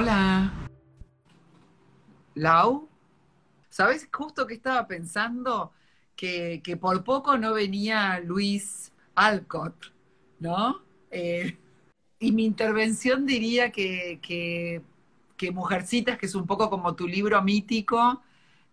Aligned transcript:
Hola. 0.00 0.52
Lau, 2.36 2.88
¿sabes 3.68 4.08
justo 4.12 4.46
que 4.46 4.54
estaba 4.54 4.86
pensando? 4.86 5.72
Que, 6.14 6.62
por 6.80 7.02
poco 7.02 7.36
no 7.36 7.54
venía 7.54 8.20
Luis 8.20 8.92
Alcott, 9.16 9.92
¿no? 10.38 10.82
Eh, 11.10 11.58
y 12.20 12.30
mi 12.30 12.44
intervención 12.44 13.26
diría 13.26 13.72
que, 13.72 14.20
que, 14.22 14.82
que 15.36 15.50
Mujercitas, 15.50 16.16
que 16.16 16.26
es 16.26 16.36
un 16.36 16.46
poco 16.46 16.70
como 16.70 16.94
tu 16.94 17.08
libro 17.08 17.42
mítico, 17.42 18.22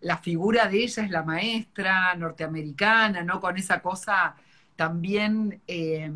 la 0.02 0.18
figura 0.18 0.68
de 0.68 0.84
ella 0.84 1.02
es 1.02 1.10
la 1.10 1.24
maestra 1.24 2.14
norteamericana, 2.14 3.24
¿no? 3.24 3.40
Con 3.40 3.56
esa 3.56 3.82
cosa 3.82 4.36
también 4.76 5.60
eh, 5.66 6.08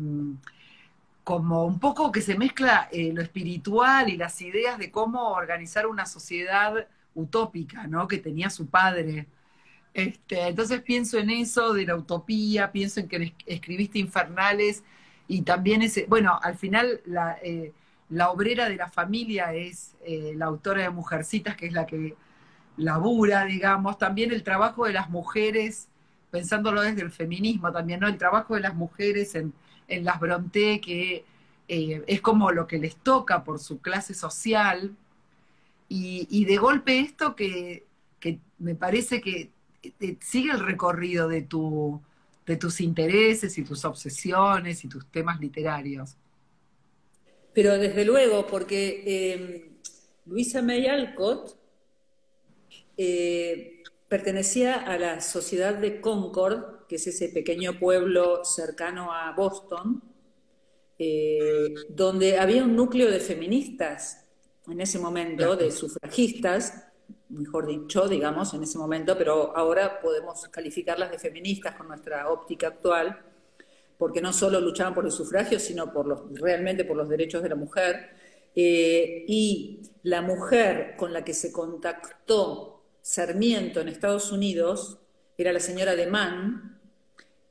como 1.23 1.65
un 1.65 1.79
poco 1.79 2.11
que 2.11 2.21
se 2.21 2.37
mezcla 2.37 2.89
eh, 2.91 3.11
lo 3.13 3.21
espiritual 3.21 4.09
y 4.09 4.17
las 4.17 4.41
ideas 4.41 4.77
de 4.77 4.91
cómo 4.91 5.29
organizar 5.29 5.85
una 5.87 6.05
sociedad 6.05 6.87
utópica, 7.13 7.87
¿no? 7.87 8.07
Que 8.07 8.17
tenía 8.17 8.49
su 8.49 8.67
padre. 8.67 9.27
Este, 9.93 10.47
entonces 10.47 10.81
pienso 10.81 11.19
en 11.19 11.29
eso 11.29 11.73
de 11.73 11.85
la 11.85 11.95
utopía, 11.95 12.71
pienso 12.71 13.01
en 13.01 13.07
que 13.07 13.33
escribiste 13.45 13.99
Infernales 13.99 14.83
y 15.27 15.43
también 15.43 15.81
ese, 15.81 16.05
bueno, 16.07 16.39
al 16.41 16.57
final 16.57 17.01
la, 17.05 17.37
eh, 17.43 17.73
obrera 18.27 18.69
de 18.69 18.75
la 18.77 18.89
familia 18.89 19.53
es 19.53 19.95
eh, 20.05 20.33
la 20.35 20.45
autora 20.45 20.83
de 20.83 20.89
Mujercitas, 20.89 21.55
que 21.55 21.67
es 21.67 21.73
la 21.73 21.85
que 21.85 22.15
labura, 22.77 23.45
digamos, 23.45 23.97
también 23.97 24.31
el 24.31 24.43
trabajo 24.43 24.85
de 24.85 24.93
las 24.93 25.09
mujeres, 25.09 25.89
pensándolo 26.31 26.81
desde 26.81 27.01
el 27.01 27.11
feminismo 27.11 27.71
también, 27.71 27.99
¿no? 27.99 28.07
El 28.07 28.17
trabajo 28.17 28.55
de 28.55 28.61
las 28.61 28.75
mujeres 28.75 29.35
en, 29.35 29.53
en 29.87 30.05
las 30.05 30.19
Bronte, 30.19 30.79
que 30.81 31.25
eh, 31.67 32.03
es 32.07 32.21
como 32.21 32.51
lo 32.51 32.67
que 32.67 32.79
les 32.79 32.95
toca 32.97 33.43
por 33.43 33.59
su 33.59 33.79
clase 33.79 34.13
social, 34.13 34.95
y, 35.93 36.45
de 36.45 36.55
golpe 36.55 37.01
esto 37.01 37.35
que, 37.35 37.83
me 38.59 38.75
parece 38.75 39.19
que 39.19 39.49
sigue 40.21 40.51
el 40.53 40.61
recorrido 40.61 41.27
de, 41.27 41.41
tu, 41.41 41.99
de 42.45 42.55
tus 42.55 42.79
intereses 42.79 43.57
y 43.57 43.63
tus 43.63 43.83
obsesiones 43.83 44.85
y 44.85 44.87
tus 44.87 45.05
temas 45.07 45.41
literarios. 45.41 46.15
Pero 47.53 47.77
desde 47.77 48.05
luego, 48.05 48.47
porque 48.47 49.03
eh, 49.05 49.71
Luisa 50.25 50.61
May 50.61 50.87
Alcott 50.87 51.57
eh, 52.97 53.83
pertenecía 54.07 54.75
a 54.75 54.97
la 54.97 55.21
sociedad 55.21 55.75
de 55.75 56.01
Concord, 56.01 56.80
que 56.91 56.97
es 56.97 57.07
ese 57.07 57.29
pequeño 57.29 57.79
pueblo 57.79 58.43
cercano 58.43 59.13
a 59.13 59.31
Boston, 59.31 60.03
eh, 60.99 61.73
donde 61.87 62.37
había 62.37 62.65
un 62.65 62.75
núcleo 62.75 63.09
de 63.09 63.21
feministas 63.21 64.27
en 64.67 64.81
ese 64.81 64.99
momento, 64.99 65.55
de 65.55 65.71
sufragistas, 65.71 66.83
mejor 67.29 67.67
dicho, 67.67 68.09
digamos, 68.09 68.53
en 68.53 68.63
ese 68.63 68.77
momento, 68.77 69.17
pero 69.17 69.55
ahora 69.55 70.01
podemos 70.01 70.43
calificarlas 70.49 71.11
de 71.11 71.17
feministas 71.17 71.75
con 71.75 71.87
nuestra 71.87 72.29
óptica 72.29 72.67
actual, 72.67 73.21
porque 73.97 74.19
no 74.19 74.33
solo 74.33 74.59
luchaban 74.59 74.93
por 74.93 75.05
el 75.05 75.11
sufragio, 75.13 75.61
sino 75.61 75.93
por 75.93 76.05
los, 76.05 76.23
realmente 76.41 76.83
por 76.83 76.97
los 76.97 77.07
derechos 77.07 77.41
de 77.41 77.47
la 77.47 77.55
mujer. 77.55 78.09
Eh, 78.53 79.23
y 79.29 79.79
la 80.03 80.21
mujer 80.21 80.95
con 80.97 81.13
la 81.13 81.23
que 81.23 81.33
se 81.33 81.53
contactó 81.53 82.83
Sarmiento 83.01 83.79
en 83.79 83.87
Estados 83.87 84.33
Unidos 84.33 84.99
era 85.37 85.53
la 85.53 85.61
señora 85.61 85.95
de 85.95 86.07
Mann, 86.07 86.70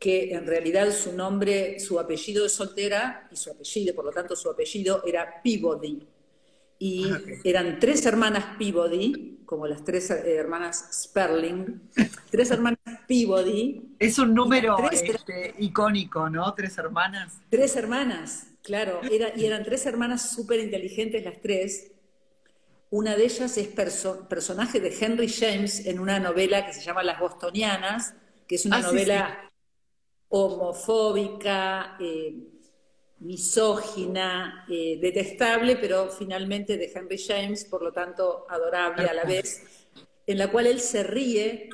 que 0.01 0.33
en 0.33 0.47
realidad 0.47 0.91
su 0.93 1.13
nombre, 1.13 1.79
su 1.79 2.01
apellido 2.01 2.43
de 2.43 2.49
soltera 2.49 3.29
y 3.31 3.37
su 3.37 3.51
apellido, 3.51 3.95
por 3.95 4.07
lo 4.07 4.11
tanto 4.11 4.35
su 4.35 4.49
apellido 4.49 5.05
era 5.07 5.43
Peabody. 5.45 6.09
Y 6.79 7.11
ah, 7.11 7.21
eran 7.45 7.79
tres 7.79 8.07
hermanas 8.07 8.57
Peabody, 8.59 9.43
como 9.45 9.67
las 9.67 9.85
tres 9.85 10.11
eh, 10.11 10.37
hermanas 10.37 10.89
Sperling, 10.91 11.91
tres 12.31 12.51
hermanas 12.51 12.81
Peabody. 13.07 13.95
Es 13.99 14.19
un 14.19 14.33
número 14.33 14.79
este, 14.91 15.55
icónico, 15.59 16.31
¿no? 16.31 16.55
Tres 16.55 16.79
hermanas. 16.79 17.35
Tres 17.51 17.77
hermanas, 17.77 18.47
claro. 18.63 19.03
Era, 19.03 19.37
y 19.37 19.45
eran 19.45 19.65
tres 19.65 19.85
hermanas 19.85 20.33
súper 20.35 20.61
inteligentes 20.61 21.23
las 21.27 21.43
tres. 21.43 21.93
Una 22.89 23.17
de 23.17 23.25
ellas 23.25 23.55
es 23.59 23.69
personaje 23.69 24.81
de 24.81 24.97
Henry 24.99 25.29
James 25.29 25.85
en 25.85 26.01
una 26.01 26.19
novela 26.19 26.65
que 26.65 26.73
se 26.73 26.81
llama 26.81 27.03
Las 27.03 27.21
Bostonianas, 27.21 28.15
que 28.49 28.55
es 28.55 28.65
una 28.65 28.79
ah, 28.79 28.83
novela 28.83 29.50
homofóbica, 30.31 31.97
eh, 32.01 32.35
misógina, 33.21 34.65
eh, 34.69 34.99
detestable, 35.01 35.77
pero 35.77 36.09
finalmente 36.09 36.79
de 36.79 36.91
Henry 36.93 37.19
James, 37.19 37.65
por 37.65 37.83
lo 37.83 37.93
tanto 37.93 38.47
adorable 38.49 39.07
a 39.07 39.15
la 39.15 39.25
vez, 39.35 39.63
en 40.27 40.39
la 40.39 40.51
cual 40.51 40.67
él 40.67 40.81
se 40.81 41.03
ríe 41.03 41.69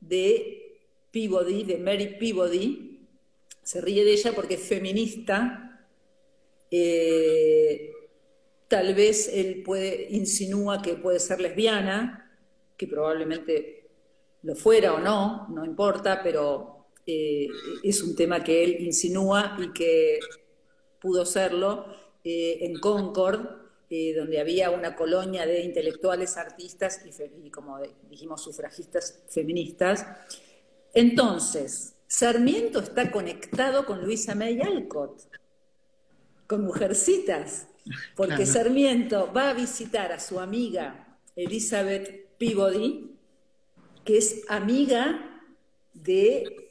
de 0.00 0.78
Peabody, 1.10 1.64
de 1.64 1.78
Mary 1.78 2.16
Peabody, 2.18 3.00
se 3.62 3.80
ríe 3.80 4.04
de 4.04 4.12
ella 4.12 4.32
porque 4.34 4.54
es 4.54 4.62
feminista, 4.62 5.86
eh, 6.70 7.90
tal 8.68 8.94
vez 8.94 9.28
él 9.32 9.62
puede, 9.64 10.08
insinúa 10.10 10.82
que 10.82 10.94
puede 10.94 11.18
ser 11.18 11.40
lesbiana, 11.40 12.38
que 12.76 12.86
probablemente 12.86 13.88
lo 14.42 14.54
fuera 14.54 14.94
o 14.94 14.98
no, 14.98 15.48
no 15.48 15.64
importa, 15.64 16.20
pero 16.22 16.73
eh, 17.06 17.48
es 17.82 18.02
un 18.02 18.16
tema 18.16 18.42
que 18.42 18.64
él 18.64 18.76
insinúa 18.80 19.56
y 19.60 19.72
que 19.72 20.20
pudo 21.00 21.26
serlo 21.26 21.86
eh, 22.24 22.58
en 22.62 22.78
Concord, 22.80 23.46
eh, 23.90 24.14
donde 24.16 24.40
había 24.40 24.70
una 24.70 24.96
colonia 24.96 25.44
de 25.44 25.60
intelectuales, 25.60 26.38
artistas 26.38 27.02
y, 27.04 27.50
como 27.50 27.78
dijimos, 28.08 28.42
sufragistas 28.42 29.22
feministas. 29.28 30.06
Entonces, 30.94 31.94
Sarmiento 32.06 32.80
está 32.80 33.10
conectado 33.10 33.84
con 33.84 34.02
Luisa 34.02 34.34
May 34.34 34.62
Alcott, 34.62 35.28
con 36.46 36.64
Mujercitas, 36.64 37.66
porque 38.16 38.46
Sarmiento 38.46 39.30
va 39.30 39.50
a 39.50 39.54
visitar 39.54 40.12
a 40.12 40.20
su 40.20 40.40
amiga 40.40 41.18
Elizabeth 41.36 42.38
Peabody, 42.38 43.10
que 44.04 44.16
es 44.16 44.42
amiga 44.48 45.42
de 45.92 46.63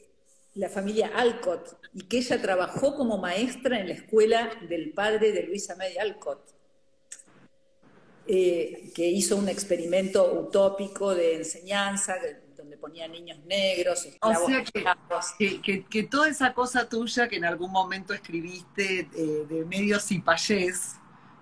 la 0.54 0.68
familia 0.68 1.10
Alcott 1.14 1.78
y 1.92 2.02
que 2.02 2.18
ella 2.18 2.40
trabajó 2.40 2.94
como 2.96 3.18
maestra 3.18 3.80
en 3.80 3.88
la 3.88 3.94
escuela 3.94 4.50
del 4.68 4.92
padre 4.92 5.32
de 5.32 5.44
Luisa 5.44 5.76
May 5.76 5.96
Alcott, 5.96 6.54
eh, 8.26 8.90
que 8.94 9.06
hizo 9.06 9.36
un 9.36 9.48
experimento 9.48 10.32
utópico 10.32 11.14
de 11.14 11.36
enseñanza 11.36 12.16
donde 12.56 12.76
ponía 12.78 13.06
niños 13.08 13.38
negros, 13.44 14.08
O 14.20 14.34
sea 14.46 14.64
que, 15.38 15.84
que, 15.84 16.02
toda 16.04 16.28
esa 16.28 16.54
cosa 16.54 16.88
tuya 16.88 17.28
que 17.28 17.36
en 17.36 17.44
algún 17.44 17.70
momento 17.70 18.14
escribiste 18.14 19.08
eh, 19.14 19.46
de 19.48 19.64
medio 19.66 20.00
cipayés, 20.00 20.96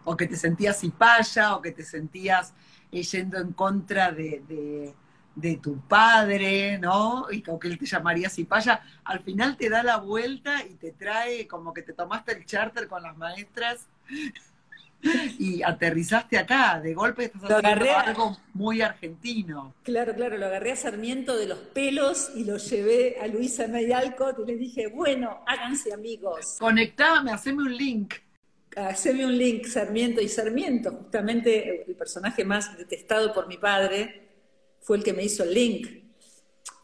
o 0.04 0.16
que 0.16 0.26
te 0.26 0.36
sentías 0.36 0.80
cipaya, 0.80 1.54
o 1.54 1.62
que 1.62 1.70
te 1.70 1.84
sentías 1.84 2.52
eh, 2.90 3.02
yendo 3.02 3.38
en 3.38 3.52
contra 3.52 4.10
de 4.10 4.42
de 4.48 4.94
tu 5.60 5.80
padre, 5.80 6.78
¿no? 6.78 7.26
Y 7.30 7.42
como 7.42 7.58
que 7.58 7.68
él 7.68 7.78
te 7.78 7.86
llamaría 7.86 8.28
Cipaya, 8.28 8.82
al 9.04 9.20
final 9.20 9.56
te 9.56 9.68
da 9.68 9.82
la 9.82 9.96
vuelta 9.98 10.64
y 10.64 10.74
te 10.74 10.92
trae 10.92 11.46
como 11.46 11.72
que 11.72 11.82
te 11.82 11.92
tomaste 11.92 12.32
el 12.32 12.44
charter 12.44 12.88
con 12.88 13.02
las 13.02 13.16
maestras 13.16 13.86
y 15.38 15.62
aterrizaste 15.62 16.38
acá, 16.38 16.80
de 16.80 16.94
golpe 16.94 17.24
estás 17.24 17.50
haciendo 17.50 17.96
algo 17.96 18.36
muy 18.54 18.82
argentino. 18.82 19.74
Claro, 19.82 20.14
claro, 20.14 20.38
lo 20.38 20.46
agarré 20.46 20.72
a 20.72 20.76
Sarmiento 20.76 21.36
de 21.36 21.46
los 21.46 21.58
pelos 21.58 22.30
y 22.36 22.44
lo 22.44 22.56
llevé 22.56 23.16
a 23.20 23.26
Luisa 23.26 23.64
Alcott 23.96 24.38
y 24.40 24.46
le 24.46 24.56
dije, 24.56 24.86
bueno, 24.86 25.42
háganse 25.46 25.92
amigos. 25.92 26.56
Conectame, 26.58 27.32
haceme 27.32 27.62
un 27.62 27.76
link. 27.76 28.14
Haceme 28.76 29.26
un 29.26 29.36
link, 29.36 29.66
Sarmiento 29.66 30.20
y 30.22 30.28
Sarmiento, 30.28 30.92
justamente 30.92 31.84
el 31.86 31.94
personaje 31.94 32.44
más 32.44 32.76
detestado 32.78 33.34
por 33.34 33.46
mi 33.46 33.58
padre, 33.58 34.21
fue 34.82 34.98
el 34.98 35.04
que 35.04 35.12
me 35.12 35.24
hizo 35.24 35.44
el 35.44 35.54
link. 35.54 36.02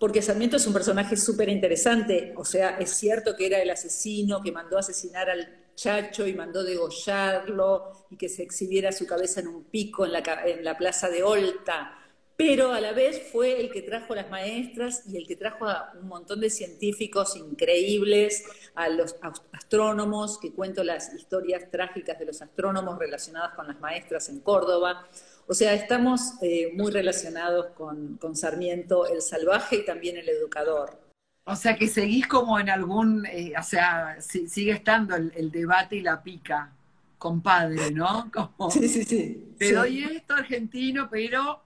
Porque 0.00 0.22
Sarmiento 0.22 0.56
es 0.56 0.66
un 0.66 0.72
personaje 0.72 1.16
súper 1.16 1.48
interesante, 1.48 2.32
o 2.36 2.44
sea, 2.44 2.78
es 2.78 2.90
cierto 2.90 3.36
que 3.36 3.46
era 3.46 3.60
el 3.60 3.68
asesino 3.68 4.40
que 4.40 4.52
mandó 4.52 4.78
asesinar 4.78 5.28
al 5.28 5.66
chacho 5.74 6.26
y 6.26 6.34
mandó 6.34 6.62
degollarlo 6.62 8.06
y 8.10 8.16
que 8.16 8.28
se 8.28 8.42
exhibiera 8.42 8.92
su 8.92 9.06
cabeza 9.06 9.40
en 9.40 9.48
un 9.48 9.64
pico 9.64 10.04
en 10.04 10.12
la, 10.12 10.22
en 10.46 10.64
la 10.64 10.76
plaza 10.78 11.08
de 11.08 11.22
Olta, 11.24 11.98
pero 12.38 12.70
a 12.72 12.80
la 12.80 12.92
vez 12.92 13.20
fue 13.32 13.60
el 13.60 13.68
que 13.72 13.82
trajo 13.82 14.12
a 14.12 14.16
las 14.16 14.30
maestras 14.30 15.02
y 15.08 15.16
el 15.16 15.26
que 15.26 15.34
trajo 15.34 15.66
a 15.66 15.92
un 16.00 16.06
montón 16.06 16.40
de 16.40 16.50
científicos 16.50 17.34
increíbles, 17.34 18.44
a 18.76 18.88
los 18.88 19.16
astrónomos, 19.52 20.38
que 20.38 20.52
cuento 20.52 20.84
las 20.84 21.12
historias 21.12 21.68
trágicas 21.68 22.16
de 22.16 22.26
los 22.26 22.40
astrónomos 22.40 22.96
relacionadas 22.96 23.54
con 23.56 23.66
las 23.66 23.80
maestras 23.80 24.28
en 24.28 24.38
Córdoba. 24.38 25.08
O 25.50 25.54
sea, 25.54 25.72
estamos 25.72 26.34
eh, 26.42 26.70
muy 26.74 26.92
relacionados 26.92 27.68
con, 27.68 28.18
Sarmiento, 28.36 29.06
el 29.06 29.22
salvaje 29.22 29.76
y 29.76 29.84
también 29.84 30.18
el 30.18 30.28
educador. 30.28 31.00
O 31.44 31.56
sea, 31.56 31.74
que 31.74 31.88
seguís 31.88 32.26
como 32.26 32.60
en 32.60 32.68
algún, 32.68 33.24
eh, 33.24 33.54
o 33.58 33.62
sea, 33.62 34.18
sigue 34.20 34.72
estando 34.72 35.16
el, 35.16 35.50
debate 35.50 35.96
y 35.96 36.02
la 36.02 36.22
pica 36.22 36.70
compadre, 37.16 37.90
¿no? 37.90 38.30
sí, 38.70 38.88
sí, 38.88 39.04
sí. 39.04 39.54
Te 39.58 39.72
doy 39.72 40.04
esto 40.04 40.34
argentino, 40.34 41.08
pero 41.10 41.62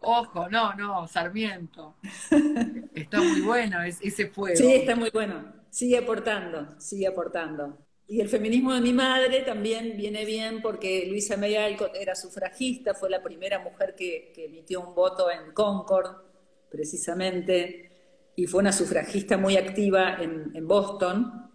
ojo, 0.00 0.48
no, 0.48 0.74
no, 0.74 1.06
Sarmiento. 1.06 1.94
Está 2.94 3.20
muy 3.20 3.42
bueno 3.42 3.80
ese 3.82 4.26
fuego. 4.26 4.56
Sí, 4.56 4.72
está 4.72 4.96
muy 4.96 5.10
bueno. 5.10 5.52
Sigue 5.70 5.98
aportando, 5.98 6.74
sigue 6.80 7.06
aportando. 7.06 7.78
Y 8.10 8.22
el 8.22 8.30
feminismo 8.30 8.72
de 8.72 8.80
mi 8.80 8.94
madre 8.94 9.42
también 9.42 9.94
viene 9.94 10.24
bien 10.24 10.62
porque 10.62 11.04
Luisa 11.06 11.36
May 11.36 11.56
Alcott 11.56 11.94
era 11.94 12.14
sufragista, 12.14 12.94
fue 12.94 13.10
la 13.10 13.22
primera 13.22 13.58
mujer 13.58 13.94
que, 13.94 14.32
emitió 14.34 14.80
un 14.80 14.94
voto 14.94 15.30
en 15.30 15.52
Concord, 15.52 16.16
precisamente, 16.70 17.90
y 18.34 18.46
fue 18.46 18.60
una 18.60 18.72
sufragista 18.72 19.36
muy 19.36 19.58
activa 19.58 20.16
en, 20.22 20.66
Boston. 20.66 21.50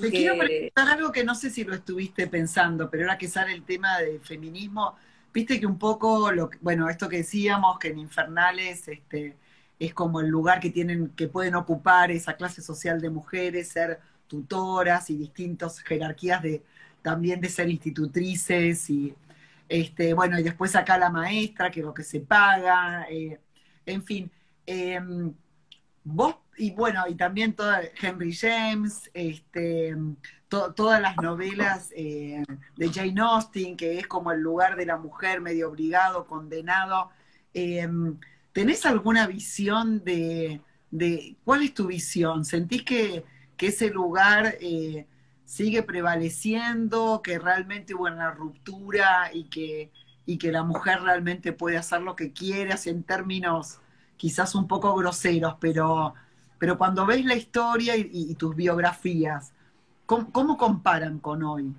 Le 0.00 0.10
quiero 0.10 0.36
preguntar 0.36 0.88
algo 0.88 1.12
que 1.12 1.22
no 1.22 1.36
sé 1.36 1.48
si 1.48 1.62
lo 1.62 1.74
estuviste 1.76 2.26
pensando, 2.26 2.90
pero 2.90 3.04
ahora 3.04 3.16
que 3.16 3.28
sale 3.28 3.52
el 3.52 3.64
tema 3.64 4.00
del 4.00 4.20
feminismo, 4.20 4.96
viste 5.32 5.60
que 5.60 5.66
un 5.66 5.78
poco, 5.78 6.32
lo, 6.32 6.50
bueno, 6.60 6.90
esto 6.90 7.08
que 7.08 7.18
decíamos, 7.18 7.78
que 7.78 7.88
en 7.88 8.00
Infernales 8.00 8.88
este, 8.88 9.36
es 9.78 9.94
como 9.94 10.20
el 10.20 10.26
lugar 10.26 10.58
que 10.58 10.70
tienen, 10.70 11.10
que 11.10 11.28
pueden 11.28 11.54
ocupar 11.54 12.10
esa 12.10 12.34
clase 12.34 12.62
social 12.62 13.00
de 13.00 13.10
mujeres, 13.10 13.68
ser 13.68 14.00
tutoras 14.34 15.10
y 15.10 15.16
distintas 15.16 15.78
jerarquías 15.80 16.42
de 16.42 16.62
también 17.02 17.40
de 17.40 17.50
ser 17.50 17.68
institutrices 17.68 18.88
y 18.88 19.14
este, 19.68 20.14
bueno, 20.14 20.38
y 20.38 20.42
después 20.42 20.74
acá 20.76 20.98
la 20.98 21.10
maestra, 21.10 21.70
que 21.70 21.80
es 21.80 21.86
lo 21.86 21.94
que 21.94 22.02
se 22.02 22.20
paga, 22.20 23.06
eh, 23.10 23.40
en 23.86 24.02
fin. 24.02 24.30
Em, 24.66 25.34
vos, 26.04 26.36
y 26.56 26.70
bueno, 26.72 27.04
y 27.08 27.14
también 27.14 27.54
toda 27.54 27.82
Henry 28.00 28.34
James, 28.34 29.10
este, 29.14 29.96
todas 30.48 31.00
las 31.00 31.16
novelas 31.16 31.90
eh, 31.96 32.44
de 32.76 32.88
Jane 32.88 33.20
Austen, 33.20 33.76
que 33.76 33.98
es 33.98 34.06
como 34.06 34.32
el 34.32 34.40
lugar 34.40 34.76
de 34.76 34.86
la 34.86 34.96
mujer 34.96 35.40
medio 35.40 35.70
obligado, 35.70 36.26
condenado. 36.26 37.10
Em, 37.52 38.18
¿Tenés 38.52 38.86
alguna 38.86 39.26
visión 39.26 40.04
de, 40.04 40.60
de, 40.90 41.36
cuál 41.44 41.62
es 41.64 41.74
tu 41.74 41.86
visión? 41.88 42.44
¿Sentís 42.44 42.82
que 42.84 43.24
que 43.56 43.68
ese 43.68 43.90
lugar 43.90 44.56
eh, 44.60 45.06
sigue 45.44 45.82
prevaleciendo, 45.82 47.20
que 47.22 47.38
realmente 47.38 47.94
hubo 47.94 48.04
una 48.04 48.30
ruptura 48.30 49.30
y 49.32 49.44
que, 49.44 49.90
y 50.26 50.38
que 50.38 50.52
la 50.52 50.62
mujer 50.62 51.00
realmente 51.02 51.52
puede 51.52 51.76
hacer 51.76 52.02
lo 52.02 52.16
que 52.16 52.32
quiere, 52.32 52.74
en 52.86 53.02
términos 53.02 53.78
quizás 54.16 54.54
un 54.54 54.66
poco 54.66 54.94
groseros, 54.94 55.56
pero, 55.60 56.14
pero 56.58 56.78
cuando 56.78 57.04
ves 57.06 57.24
la 57.24 57.34
historia 57.34 57.96
y, 57.96 58.34
tus 58.34 58.56
biografías, 58.56 59.52
¿cómo, 60.06 60.56
comparan 60.56 61.18
con 61.18 61.42
hoy? 61.42 61.72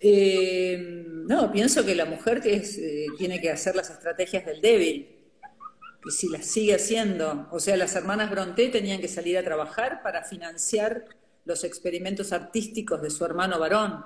Eh, 0.00 1.04
no, 1.26 1.52
pienso 1.52 1.84
que 1.84 1.94
la 1.94 2.06
mujer 2.06 2.40
eh, 2.44 3.06
tiene 3.18 3.40
que 3.40 3.50
hacer 3.50 3.76
las 3.76 3.90
estrategias 3.90 4.46
del 4.46 4.60
débil 4.60 5.19
y 6.04 6.10
si 6.10 6.28
las 6.28 6.46
sigue 6.46 6.74
haciendo. 6.74 7.48
O 7.50 7.60
sea, 7.60 7.76
las 7.76 7.94
hermanas 7.94 8.30
Bronté 8.30 8.68
tenían 8.68 9.00
que 9.00 9.08
salir 9.08 9.36
a 9.38 9.44
trabajar 9.44 10.02
para 10.02 10.24
financiar 10.24 11.04
los 11.44 11.64
experimentos 11.64 12.32
artísticos 12.32 13.02
de 13.02 13.10
su 13.10 13.24
hermano 13.24 13.58
varón. 13.58 14.04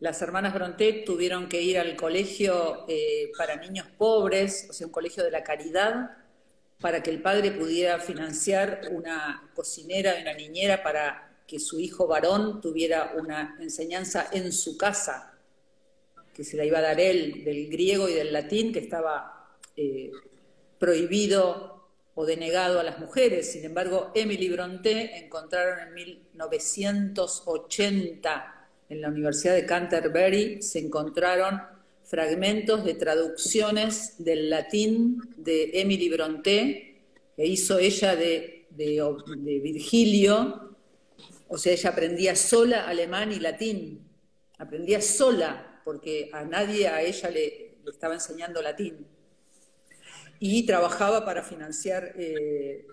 Las 0.00 0.20
hermanas 0.20 0.52
Bronté 0.54 1.04
tuvieron 1.06 1.48
que 1.48 1.62
ir 1.62 1.78
al 1.78 1.94
colegio 1.96 2.84
eh, 2.88 3.30
para 3.36 3.56
niños 3.56 3.86
pobres, 3.96 4.66
o 4.68 4.72
sea, 4.72 4.86
un 4.86 4.92
colegio 4.92 5.22
de 5.22 5.30
la 5.30 5.44
caridad, 5.44 6.16
para 6.80 7.02
que 7.02 7.10
el 7.10 7.22
padre 7.22 7.52
pudiera 7.52 8.00
financiar 8.00 8.80
una 8.90 9.50
cocinera 9.54 10.18
y 10.18 10.22
una 10.22 10.34
niñera 10.34 10.82
para 10.82 11.32
que 11.46 11.60
su 11.60 11.78
hijo 11.78 12.08
varón 12.08 12.60
tuviera 12.60 13.12
una 13.16 13.56
enseñanza 13.60 14.28
en 14.32 14.52
su 14.52 14.76
casa, 14.76 15.38
que 16.34 16.42
se 16.42 16.56
la 16.56 16.64
iba 16.64 16.78
a 16.78 16.82
dar 16.82 16.98
él, 16.98 17.44
del 17.44 17.68
griego 17.68 18.08
y 18.08 18.14
del 18.14 18.32
latín, 18.32 18.72
que 18.72 18.80
estaba 18.80 19.56
eh, 19.76 20.10
prohibido 20.82 21.86
o 22.16 22.26
denegado 22.26 22.80
a 22.80 22.82
las 22.82 22.98
mujeres. 22.98 23.52
Sin 23.52 23.64
embargo, 23.64 24.10
Emily 24.16 24.48
Brontë 24.48 25.24
encontraron 25.24 25.78
en 25.78 25.94
1980 25.94 28.68
en 28.88 29.00
la 29.00 29.08
Universidad 29.08 29.54
de 29.54 29.64
Canterbury, 29.64 30.60
se 30.60 30.80
encontraron 30.80 31.62
fragmentos 32.02 32.84
de 32.84 32.94
traducciones 32.94 34.16
del 34.18 34.50
latín 34.50 35.22
de 35.36 35.70
Emily 35.74 36.08
Brontë, 36.08 37.04
que 37.36 37.46
hizo 37.46 37.78
ella 37.78 38.16
de, 38.16 38.66
Virgilio, 38.70 40.74
o 41.46 41.58
sea, 41.58 41.74
ella 41.74 41.90
aprendía 41.90 42.34
sola 42.34 42.88
alemán 42.88 43.30
y 43.30 43.38
latín, 43.38 44.00
aprendía 44.58 45.00
sola, 45.00 45.80
porque 45.84 46.28
a 46.32 46.42
nadie 46.42 46.88
a 46.88 47.02
ella 47.02 47.30
le 47.30 47.76
estaba 47.86 48.14
enseñando 48.14 48.60
latín 48.60 49.11
y 50.44 50.66
trabajaba 50.66 51.24
para 51.24 51.44
financiar 51.44 52.14
eh, 52.16 52.84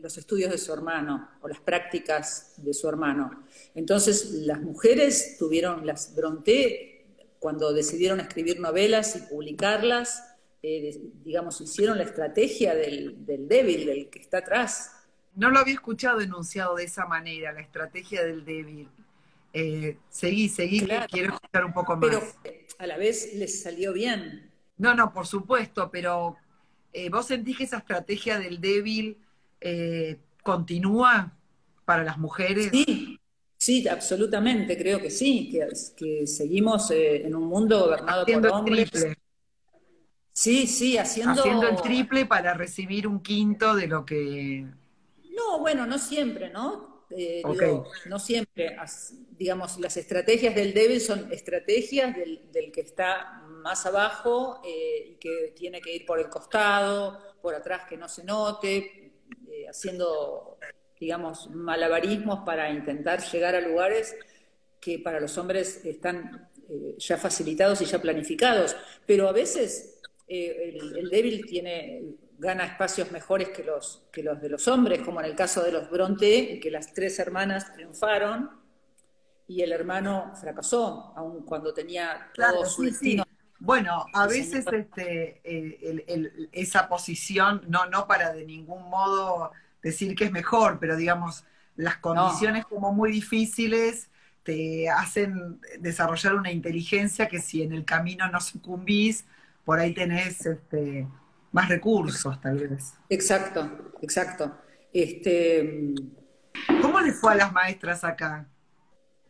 los 0.00 0.18
estudios 0.18 0.50
de 0.50 0.58
su 0.58 0.72
hermano 0.72 1.30
o 1.40 1.46
las 1.46 1.60
prácticas 1.60 2.54
de 2.56 2.74
su 2.74 2.88
hermano. 2.88 3.44
Entonces, 3.76 4.32
las 4.32 4.60
mujeres 4.60 5.36
tuvieron, 5.38 5.86
las 5.86 6.16
Bronté, 6.16 7.06
cuando 7.38 7.72
decidieron 7.72 8.18
escribir 8.18 8.58
novelas 8.58 9.14
y 9.14 9.20
publicarlas, 9.20 10.20
eh, 10.64 10.98
digamos, 11.22 11.60
hicieron 11.60 11.96
la 11.96 12.02
estrategia 12.02 12.74
del, 12.74 13.24
débil, 13.24 13.86
del 13.86 14.10
que 14.10 14.18
está 14.18 14.38
atrás. 14.38 14.90
No 15.36 15.50
lo 15.50 15.60
había 15.60 15.74
escuchado 15.74 16.20
enunciado 16.20 16.74
de 16.74 16.82
esa 16.82 17.06
manera, 17.06 17.52
la 17.52 17.60
estrategia 17.60 18.24
del 18.24 18.44
débil. 18.44 18.88
Eh, 19.52 19.96
seguí, 20.08 20.48
seguí, 20.48 20.80
quiero 21.08 21.34
escuchar 21.34 21.66
un 21.66 21.72
poco 21.72 21.94
más. 21.94 22.00
Pero 22.10 22.20
a 22.80 22.86
la 22.88 22.96
vez 22.96 23.32
les 23.34 23.62
salió 23.62 23.92
bien. 23.92 24.50
No, 24.76 24.92
no, 24.92 25.12
por 25.12 25.28
supuesto, 25.28 25.88
pero 25.88 26.36
eh, 26.96 27.10
¿Vos 27.10 27.26
sentís 27.26 27.58
que 27.58 27.64
esa 27.64 27.76
estrategia 27.76 28.38
del 28.38 28.58
débil 28.58 29.18
eh, 29.60 30.18
continúa 30.42 31.30
para 31.84 32.02
las 32.02 32.16
mujeres? 32.16 32.70
Sí, 32.72 33.20
sí, 33.58 33.86
absolutamente, 33.86 34.78
creo 34.78 34.98
que 34.98 35.10
sí, 35.10 35.52
que, 35.94 36.26
seguimos 36.26 36.90
eh, 36.90 37.26
en 37.26 37.34
un 37.34 37.44
mundo 37.48 37.80
gobernado 37.80 38.24
por 38.24 38.46
hombres. 38.46 38.78
El 38.78 38.90
triple. 38.90 39.18
Sí, 40.32 40.66
sí, 40.66 40.96
haciendo... 40.96 41.42
Haciendo 41.42 41.68
el 41.68 41.76
triple 41.82 42.24
para 42.24 42.54
recibir 42.54 43.06
un 43.06 43.20
quinto 43.20 43.74
de 43.74 43.88
lo 43.88 44.06
que... 44.06 44.66
No, 45.36 45.58
bueno, 45.58 45.86
no 45.86 45.98
siempre, 45.98 46.48
¿no? 46.48 46.95
No 48.06 48.18
siempre, 48.18 48.76
digamos, 49.38 49.78
las 49.78 49.96
estrategias 49.96 50.54
del 50.54 50.74
débil 50.74 51.00
son 51.00 51.32
estrategias 51.32 52.14
del, 52.16 52.50
del 52.50 52.72
que 52.72 52.80
está 52.80 53.46
más 53.66 53.84
abajo 53.84 54.60
eh, 54.64 55.08
y 55.10 55.14
que 55.16 55.52
tiene 55.56 55.80
que 55.80 55.92
ir 55.92 56.06
por 56.06 56.20
el 56.20 56.28
costado, 56.28 57.18
por 57.42 57.52
atrás 57.52 57.82
que 57.88 57.96
no 57.96 58.08
se 58.08 58.22
note, 58.22 58.76
eh, 59.50 59.66
haciendo, 59.68 60.58
digamos, 61.00 61.50
malabarismos 61.50 62.44
para 62.46 62.70
intentar 62.70 63.20
llegar 63.20 63.56
a 63.56 63.60
lugares 63.60 64.14
que 64.80 65.00
para 65.00 65.18
los 65.18 65.36
hombres 65.36 65.84
están 65.84 66.48
eh, 66.68 66.94
ya 66.98 67.16
facilitados 67.16 67.80
y 67.80 67.86
ya 67.86 68.00
planificados. 68.00 68.76
Pero 69.04 69.28
a 69.28 69.32
veces 69.32 70.00
el, 70.28 71.10
débil 71.10 71.44
tiene 71.44 72.04
gana 72.38 72.64
espacios 72.64 73.10
mejores 73.12 73.50
que 73.50 73.64
los, 73.64 74.04
que 74.12 74.22
los 74.22 74.40
de 74.40 74.48
los 74.48 74.68
hombres, 74.68 75.00
como 75.02 75.20
en 75.20 75.26
el 75.26 75.34
caso 75.34 75.62
de 75.62 75.72
los 75.72 75.90
Bronte, 75.90 76.60
que 76.60 76.70
las 76.70 76.92
tres 76.92 77.18
hermanas 77.18 77.72
triunfaron 77.72 78.50
y 79.48 79.62
el 79.62 79.72
hermano 79.72 80.32
fracasó, 80.40 81.12
aun 81.16 81.44
cuando 81.44 81.72
tenía 81.72 82.30
todo 82.34 82.64
su 82.66 82.82
destino. 82.82 83.24
Bueno, 83.58 84.04
a 84.12 84.26
veces 84.26 84.66
este, 84.70 85.40
esa 86.52 86.88
posición, 86.88 87.62
no, 87.68 87.86
no 87.86 88.06
para 88.06 88.32
de 88.32 88.44
ningún 88.44 88.88
modo 88.90 89.52
decir 89.82 90.14
que 90.14 90.24
es 90.24 90.32
mejor, 90.32 90.78
pero 90.78 90.96
digamos, 90.96 91.44
las 91.76 91.96
condiciones 91.98 92.66
como 92.66 92.92
muy 92.92 93.12
difíciles 93.12 94.10
te 94.42 94.88
hacen 94.88 95.60
desarrollar 95.80 96.34
una 96.34 96.52
inteligencia 96.52 97.28
que 97.28 97.40
si 97.40 97.62
en 97.62 97.72
el 97.72 97.84
camino 97.84 98.28
no 98.28 98.40
sucumbís, 98.40 99.24
por 99.64 99.80
ahí 99.80 99.94
tenés 99.94 100.46
este, 100.46 101.06
más 101.52 101.68
recursos 101.68 102.40
tal 102.40 102.58
vez. 102.58 102.94
Exacto, 103.08 103.92
exacto. 104.02 104.58
Este, 104.92 105.94
¿Cómo 106.80 107.00
le 107.00 107.12
fue 107.12 107.32
a 107.32 107.36
las 107.36 107.52
maestras 107.52 108.04
acá? 108.04 108.48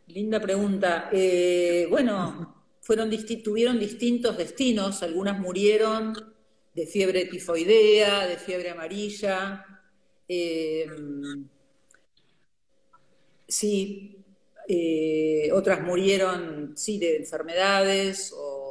Linda 0.07 0.39
pregunta. 0.39 1.09
Eh, 1.11 1.87
bueno, 1.89 2.55
fueron 2.81 3.09
tuvieron 3.43 3.79
distintos 3.79 4.37
destinos, 4.37 5.03
algunas 5.03 5.39
murieron 5.39 6.13
de 6.73 6.85
fiebre 6.85 7.25
tifoidea, 7.25 8.27
de 8.27 8.37
fiebre 8.37 8.69
amarilla, 8.69 9.65
eh, 10.27 10.85
sí, 13.47 14.23
eh, 14.67 15.49
otras 15.53 15.81
murieron, 15.81 16.73
sí, 16.75 16.99
de 16.99 17.17
enfermedades 17.17 18.33
o 18.37 18.66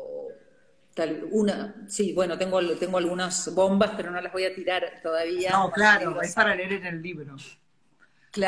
tal, 0.97 1.29
una, 1.31 1.85
sí, 1.89 2.15
bueno, 2.15 2.39
tengo, 2.39 2.59
tengo 2.77 2.97
algunas 2.97 3.55
bombas, 3.55 3.93
pero 3.97 4.11
no 4.11 4.19
las 4.19 4.33
voy 4.33 4.45
a 4.47 4.55
tirar 4.55 5.01
todavía. 5.03 5.51
No, 5.51 5.71
claro, 5.71 6.23
es 6.23 6.35
para 6.35 6.55
leer 6.55 6.73
en 6.73 6.87
el 6.87 7.03
libro. 7.03 7.37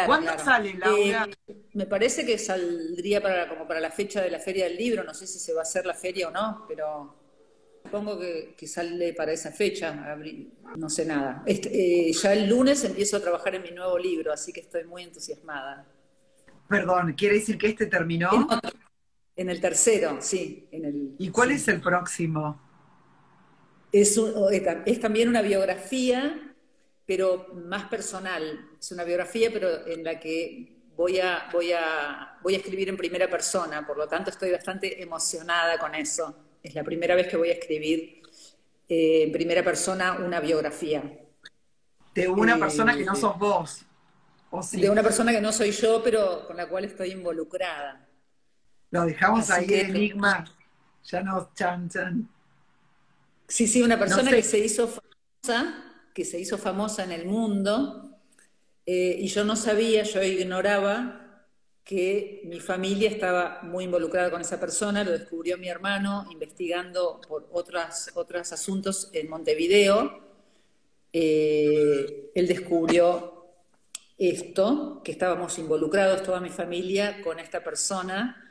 ¿Cuándo 0.06 0.38
sale, 0.38 0.74
Laura? 0.74 1.28
Eh, 1.46 1.56
me 1.74 1.86
parece 1.86 2.24
que 2.24 2.38
saldría 2.38 3.20
para, 3.20 3.48
como 3.48 3.68
para 3.68 3.80
la 3.80 3.90
fecha 3.90 4.22
de 4.22 4.30
la 4.30 4.38
Feria 4.38 4.64
del 4.64 4.78
Libro, 4.78 5.04
no 5.04 5.12
sé 5.12 5.26
si 5.26 5.38
se 5.38 5.52
va 5.52 5.60
a 5.60 5.62
hacer 5.62 5.84
la 5.84 5.94
feria 5.94 6.28
o 6.28 6.30
no, 6.30 6.64
pero 6.66 7.14
supongo 7.84 8.18
que, 8.18 8.66
sale 8.66 9.12
para 9.12 9.32
esa 9.32 9.52
fecha, 9.52 10.16
no 10.76 10.88
sé 10.88 11.04
nada. 11.04 11.42
Este, 11.44 11.68
eh, 12.08 12.12
ya 12.12 12.32
el 12.32 12.48
lunes 12.48 12.82
empiezo 12.84 13.18
a 13.18 13.20
trabajar 13.20 13.54
en 13.56 13.62
mi 13.62 13.70
nuevo 13.72 13.98
libro, 13.98 14.32
así 14.32 14.54
que 14.54 14.60
estoy 14.60 14.84
muy 14.84 15.02
entusiasmada. 15.02 15.86
Perdón, 16.66 17.12
¿quiere 17.12 17.36
decir 17.36 17.58
que 17.58 17.68
este 17.68 17.86
terminó? 17.86 18.30
En, 19.38 19.48
el 19.48 19.60
tercero, 19.60 20.18
sí. 20.20 20.68
En 20.70 20.84
el, 20.84 21.14
¿Y 21.18 21.30
cuál 21.30 21.52
es 21.52 21.66
el 21.68 21.80
próximo? 21.80 22.60
Es, 23.90 24.20
es 24.84 25.00
también 25.00 25.28
una 25.30 25.40
biografía 25.40 26.48
pero 27.08 27.46
más 27.54 27.84
personal. 27.84 28.68
Es 28.78 28.92
una 28.92 29.02
biografía, 29.02 29.50
pero 29.50 29.86
en 29.86 30.04
la 30.04 30.20
que 30.20 30.76
voy 30.94 31.18
a, 31.18 31.48
voy 31.50 31.72
a, 31.72 32.36
voy 32.42 32.52
a 32.52 32.58
escribir 32.58 32.90
en 32.90 32.98
primera 32.98 33.30
persona, 33.30 33.86
por 33.86 33.96
lo 33.96 34.06
tanto 34.06 34.28
estoy 34.28 34.50
bastante 34.50 35.02
emocionada 35.02 35.78
con 35.78 35.94
eso. 35.94 36.36
Es 36.62 36.74
la 36.74 36.84
primera 36.84 37.14
vez 37.14 37.28
que 37.28 37.38
voy 37.38 37.48
a 37.48 37.54
escribir 37.54 38.20
eh, 38.86 39.22
en 39.22 39.32
primera 39.32 39.64
persona 39.64 40.18
una 40.22 40.38
biografía. 40.38 41.02
De 42.14 42.28
una 42.28 42.56
eh, 42.56 42.58
persona 42.58 42.94
que 42.94 43.06
no 43.06 43.16
sos 43.16 43.38
vos. 43.38 43.86
De 44.72 44.90
una 44.90 45.02
persona 45.02 45.32
que 45.32 45.40
no 45.40 45.50
soy 45.50 45.70
yo, 45.70 46.02
pero 46.04 46.46
con 46.46 46.58
la 46.58 46.68
cual 46.68 46.84
estoy 46.84 47.12
involucrada. 47.12 48.06
Lo 48.90 49.04
dejamos 49.04 49.50
ahí 49.50 49.66
en 49.74 49.90
enigma. 49.90 50.44
Ya 51.04 51.22
no, 51.22 51.50
chan, 51.54 51.88
chan. 51.88 52.28
Sí, 53.46 53.66
sí, 53.66 53.82
una 53.82 53.98
persona 53.98 54.30
que 54.30 54.42
se 54.42 54.58
hizo 54.58 54.88
famosa 54.88 55.84
que 56.18 56.24
se 56.24 56.40
hizo 56.40 56.58
famosa 56.58 57.04
en 57.04 57.12
el 57.12 57.26
mundo, 57.26 58.10
eh, 58.84 59.16
y 59.20 59.28
yo 59.28 59.44
no 59.44 59.54
sabía, 59.54 60.02
yo 60.02 60.20
ignoraba 60.20 61.46
que 61.84 62.42
mi 62.46 62.58
familia 62.58 63.08
estaba 63.08 63.60
muy 63.62 63.84
involucrada 63.84 64.28
con 64.28 64.40
esa 64.40 64.58
persona, 64.58 65.04
lo 65.04 65.12
descubrió 65.12 65.56
mi 65.58 65.68
hermano 65.68 66.26
investigando 66.32 67.20
por 67.28 67.48
otros 67.52 68.10
otros 68.14 68.52
asuntos 68.52 69.10
en 69.12 69.30
Montevideo. 69.30 70.20
Eh, 71.12 72.32
él 72.34 72.48
descubrió 72.48 73.46
esto, 74.18 75.00
que 75.04 75.12
estábamos 75.12 75.56
involucrados 75.60 76.24
toda 76.24 76.40
mi 76.40 76.50
familia 76.50 77.22
con 77.22 77.38
esta 77.38 77.62
persona. 77.62 78.47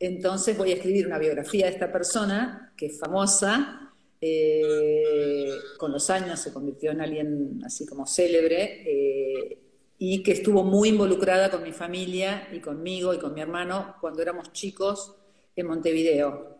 Entonces 0.00 0.56
voy 0.56 0.70
a 0.70 0.74
escribir 0.74 1.06
una 1.06 1.18
biografía 1.18 1.66
de 1.66 1.72
esta 1.72 1.90
persona, 1.90 2.72
que 2.76 2.86
es 2.86 2.98
famosa, 2.98 3.88
eh, 4.20 5.52
con 5.76 5.92
los 5.92 6.10
años 6.10 6.40
se 6.40 6.52
convirtió 6.52 6.90
en 6.90 7.00
alguien 7.00 7.62
así 7.64 7.86
como 7.86 8.04
célebre 8.04 8.82
eh, 8.84 9.58
y 9.96 10.24
que 10.24 10.32
estuvo 10.32 10.64
muy 10.64 10.88
involucrada 10.88 11.50
con 11.50 11.62
mi 11.62 11.72
familia 11.72 12.48
y 12.52 12.58
conmigo 12.58 13.14
y 13.14 13.18
con 13.18 13.32
mi 13.32 13.40
hermano 13.40 13.94
cuando 14.00 14.20
éramos 14.20 14.52
chicos 14.52 15.14
en 15.54 15.68
Montevideo, 15.68 16.58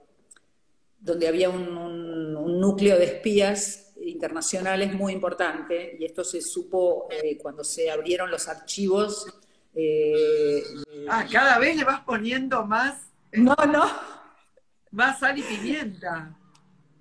donde 1.00 1.26
había 1.26 1.50
un, 1.50 1.98
núcleo 2.60 2.96
de 2.96 3.04
espías 3.04 3.92
internacionales 4.00 4.94
muy 4.94 5.12
importante 5.12 5.96
y 5.98 6.04
esto 6.04 6.24
se 6.24 6.40
supo 6.40 7.08
eh, 7.10 7.36
cuando 7.36 7.62
se 7.62 7.90
abrieron 7.90 8.30
los 8.30 8.48
archivos. 8.48 9.26
ah, 11.08 11.26
cada 11.30 11.58
vez 11.58 11.76
le 11.76 11.84
vas 11.84 12.00
poniendo 12.00 12.64
más. 12.64 13.08
No, 13.32 13.54
no. 13.54 13.84
Más 14.90 15.18
sal 15.18 15.38
y 15.38 15.42
pimienta. 15.42 16.36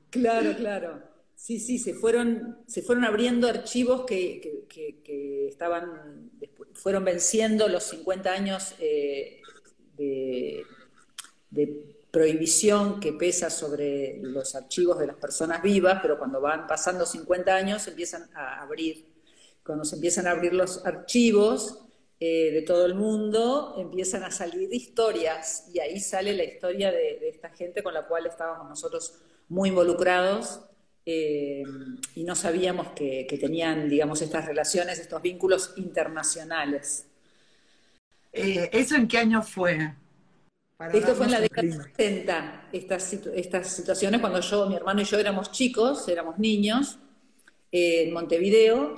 Claro, 0.09 0.55
claro. 0.55 1.03
Sí, 1.35 1.59
sí, 1.59 1.77
se 1.77 1.93
fueron, 1.93 2.57
se 2.65 2.81
fueron 2.81 3.05
abriendo 3.05 3.47
archivos 3.47 4.05
que, 4.05 4.65
estaban, 5.47 6.31
fueron 6.73 7.05
venciendo 7.05 7.67
los 7.67 7.83
50 7.83 8.31
años 8.31 8.73
eh, 8.79 9.41
de, 9.97 10.65
prohibición 12.09 12.99
que 12.99 13.13
pesa 13.13 13.51
sobre 13.51 14.17
los 14.23 14.55
archivos 14.55 14.97
de 14.97 15.07
las 15.07 15.17
personas 15.17 15.61
vivas, 15.61 15.99
pero 16.01 16.17
cuando 16.17 16.41
van 16.41 16.65
pasando 16.65 17.05
50 17.05 17.53
años 17.53 17.87
empiezan 17.87 18.27
a 18.33 18.61
abrir. 18.61 19.05
Cuando 19.63 19.85
se 19.85 19.95
empiezan 19.95 20.25
a 20.25 20.31
abrir 20.31 20.53
los 20.53 20.83
archivos 20.85 21.86
eh, 22.19 22.51
de 22.51 22.61
todo 22.63 22.85
el 22.85 22.95
mundo, 22.95 23.75
empiezan 23.77 24.23
a 24.23 24.31
salir 24.31 24.73
historias 24.73 25.69
y 25.73 25.79
ahí 25.79 25.99
sale 25.99 26.33
la 26.33 26.43
historia 26.43 26.91
de, 26.91 27.19
de 27.19 27.29
esta 27.29 27.49
gente 27.49 27.83
con 27.83 27.93
la 27.93 28.07
cual 28.07 28.25
estábamos 28.25 28.67
nosotros 28.67 29.19
muy 29.49 29.69
involucrados 29.69 30.61
eh, 31.09 31.63
y 32.15 32.25
no 32.25 32.35
sabíamos 32.35 32.89
que, 32.89 33.25
tenían, 33.39 33.87
digamos, 33.87 34.21
estas 34.21 34.45
relaciones, 34.45 34.99
estos 34.99 35.21
vínculos 35.21 35.73
internacionales. 35.77 37.07
Eh, 38.33 38.69
¿Eso 38.73 38.95
en 38.95 39.07
qué 39.07 39.19
año 39.19 39.41
fue? 39.41 39.93
Esto 40.91 41.15
fue 41.15 41.27
en 41.27 41.31
la 41.31 41.39
década 41.39 41.65
de 41.65 41.71
60, 41.71 42.69
estas, 42.73 43.13
estas 43.13 43.69
situaciones 43.69 44.19
cuando 44.19 44.41
yo, 44.41 44.67
mi 44.67 44.75
hermano 44.75 44.99
y 45.01 45.05
yo 45.05 45.17
éramos 45.17 45.49
chicos, 45.53 46.05
éramos 46.09 46.37
niños, 46.39 46.99
en 47.71 48.11
Montevideo 48.11 48.93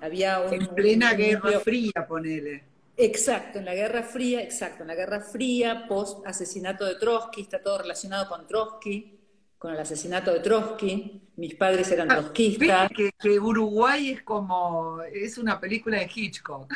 había 0.00 0.40
un... 0.40 0.54
En 0.54 0.66
plena 0.68 1.14
Guerra 1.14 1.60
Fría, 1.60 2.06
ponele. 2.06 2.64
Exacto, 2.96 3.58
en 3.58 3.64
la 3.64 3.74
Guerra 3.74 4.02
Fría, 4.02 4.42
exacto, 4.42 4.82
en 4.82 4.88
la 4.88 4.94
Guerra 4.94 5.20
Fría, 5.20 5.86
post 5.86 6.26
asesinato 6.26 6.84
de 6.84 6.96
Trotsky, 6.96 7.42
está 7.42 7.62
todo 7.62 7.78
relacionado 7.78 8.28
con 8.28 8.46
Trotsky 8.46 9.18
con 9.58 9.72
el 9.72 9.80
asesinato 9.80 10.32
de 10.32 10.40
Trotsky. 10.40 11.20
Mis 11.36 11.54
padres 11.56 11.90
eran 11.90 12.10
ah, 12.10 12.16
trotskistas. 12.16 12.90
Que, 12.90 13.10
que 13.18 13.38
Uruguay 13.38 14.10
es 14.10 14.22
como, 14.22 15.02
es 15.02 15.36
una 15.36 15.60
película 15.60 15.98
de 15.98 16.10
Hitchcock. 16.12 16.72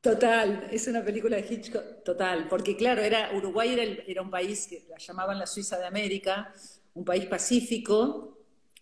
Total, 0.00 0.68
es 0.70 0.86
una 0.86 1.04
película 1.04 1.36
de 1.36 1.46
Hitchcock, 1.48 2.04
total, 2.04 2.46
porque 2.48 2.76
claro, 2.76 3.02
era, 3.02 3.30
Uruguay 3.34 3.72
era, 3.72 3.82
era, 4.06 4.22
un 4.22 4.30
país 4.30 4.68
que 4.68 4.86
la 4.88 4.96
llamaban 4.96 5.38
la 5.38 5.46
Suiza 5.46 5.76
de 5.76 5.86
América, 5.86 6.54
un 6.94 7.04
país 7.04 7.26
pacífico, 7.26 8.37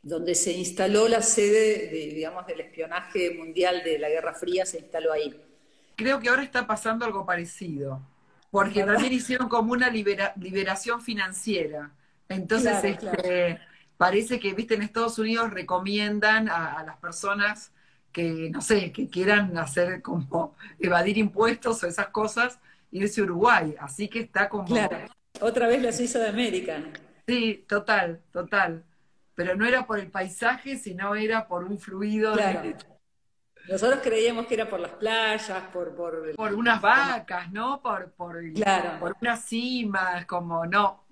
donde 0.06 0.36
se 0.36 0.52
instaló 0.52 1.08
la 1.08 1.20
sede, 1.20 1.88
de, 1.88 2.14
digamos, 2.14 2.46
del 2.46 2.60
espionaje 2.60 3.34
mundial 3.36 3.82
de 3.84 3.98
la 3.98 4.08
Guerra 4.08 4.34
Fría, 4.34 4.64
se 4.64 4.78
instaló 4.78 5.12
ahí. 5.12 5.34
Creo 5.96 6.20
que 6.20 6.28
ahora 6.28 6.44
está 6.44 6.64
pasando 6.64 7.04
algo 7.04 7.26
parecido, 7.26 8.00
porque 8.52 8.84
también 8.84 9.12
hicieron 9.12 9.48
como 9.48 9.72
una 9.72 9.90
liberación 9.90 11.02
financiera. 11.02 11.90
Entonces, 12.28 12.84
este, 12.84 13.58
parece 13.96 14.38
que, 14.38 14.54
viste, 14.54 14.74
en 14.74 14.82
Estados 14.82 15.18
Unidos 15.18 15.50
recomiendan 15.50 16.48
a, 16.48 16.84
las 16.86 16.98
personas 16.98 17.72
que, 18.12 18.48
no 18.50 18.60
sé, 18.60 18.92
que 18.92 19.08
quieran 19.08 19.58
hacer 19.58 20.02
como 20.02 20.54
evadir 20.78 21.18
impuestos 21.18 21.82
o 21.82 21.88
esas 21.88 22.08
cosas, 22.10 22.60
irse 22.92 23.22
a 23.22 23.24
Uruguay. 23.24 23.74
Así 23.80 24.06
que 24.06 24.20
está 24.20 24.48
como... 24.48 24.66
Claro, 24.66 24.98
otra 25.40 25.66
vez 25.66 25.82
la 25.82 25.90
Suiza 25.90 26.20
de 26.20 26.28
América. 26.28 26.80
Sí, 27.26 27.64
total, 27.66 28.20
total. 28.30 28.84
Pero 29.36 29.54
no 29.54 29.64
era 29.64 29.86
por 29.86 30.00
el 30.00 30.10
paisaje, 30.10 30.76
sino 30.76 31.14
era 31.14 31.46
por 31.46 31.62
un 31.62 31.78
fluido 31.78 32.34
de... 32.34 32.74
Nosotros 33.68 34.00
creíamos 34.02 34.46
que 34.46 34.54
era 34.54 34.68
por 34.68 34.80
las 34.80 34.92
playas, 34.92 35.62
por... 35.72 35.94
Por, 35.94 36.34
por 36.34 36.54
unas 36.54 36.80
vacas, 36.80 37.52
¿no? 37.52 37.80
Por, 37.80 38.10
por, 38.12 38.52
claro. 38.52 38.98
por 38.98 39.16
unas 39.20 39.44
cimas, 39.44 40.26
como 40.26 40.66
no, 40.66 41.06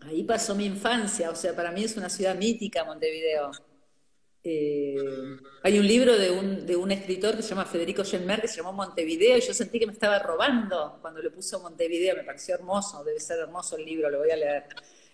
Ahí 0.00 0.22
pasó 0.22 0.54
mi 0.54 0.64
infancia, 0.64 1.30
o 1.30 1.34
sea, 1.34 1.54
para 1.56 1.72
mí 1.72 1.82
es 1.82 1.96
una 1.96 2.08
ciudad 2.08 2.36
mítica 2.36 2.84
Montevideo. 2.84 3.50
Eh, 4.44 4.96
hay 5.64 5.78
un 5.78 5.86
libro 5.86 6.16
de 6.16 6.30
un, 6.30 6.64
de 6.64 6.76
un, 6.76 6.92
escritor 6.92 7.36
que 7.36 7.42
se 7.42 7.50
llama 7.50 7.64
Federico 7.64 8.04
Schenmer 8.04 8.40
que 8.40 8.46
se 8.46 8.58
llamó 8.58 8.72
Montevideo 8.72 9.36
y 9.36 9.40
yo 9.40 9.52
sentí 9.52 9.80
que 9.80 9.86
me 9.86 9.92
estaba 9.92 10.20
robando 10.20 10.98
cuando 11.02 11.20
le 11.20 11.30
puso 11.30 11.60
Montevideo, 11.60 12.14
me 12.14 12.22
pareció 12.22 12.54
hermoso, 12.54 13.02
debe 13.02 13.18
ser 13.18 13.40
hermoso 13.40 13.76
el 13.76 13.84
libro, 13.84 14.08
lo 14.08 14.18
voy 14.18 14.30
a 14.30 14.36
leer. 14.36 14.66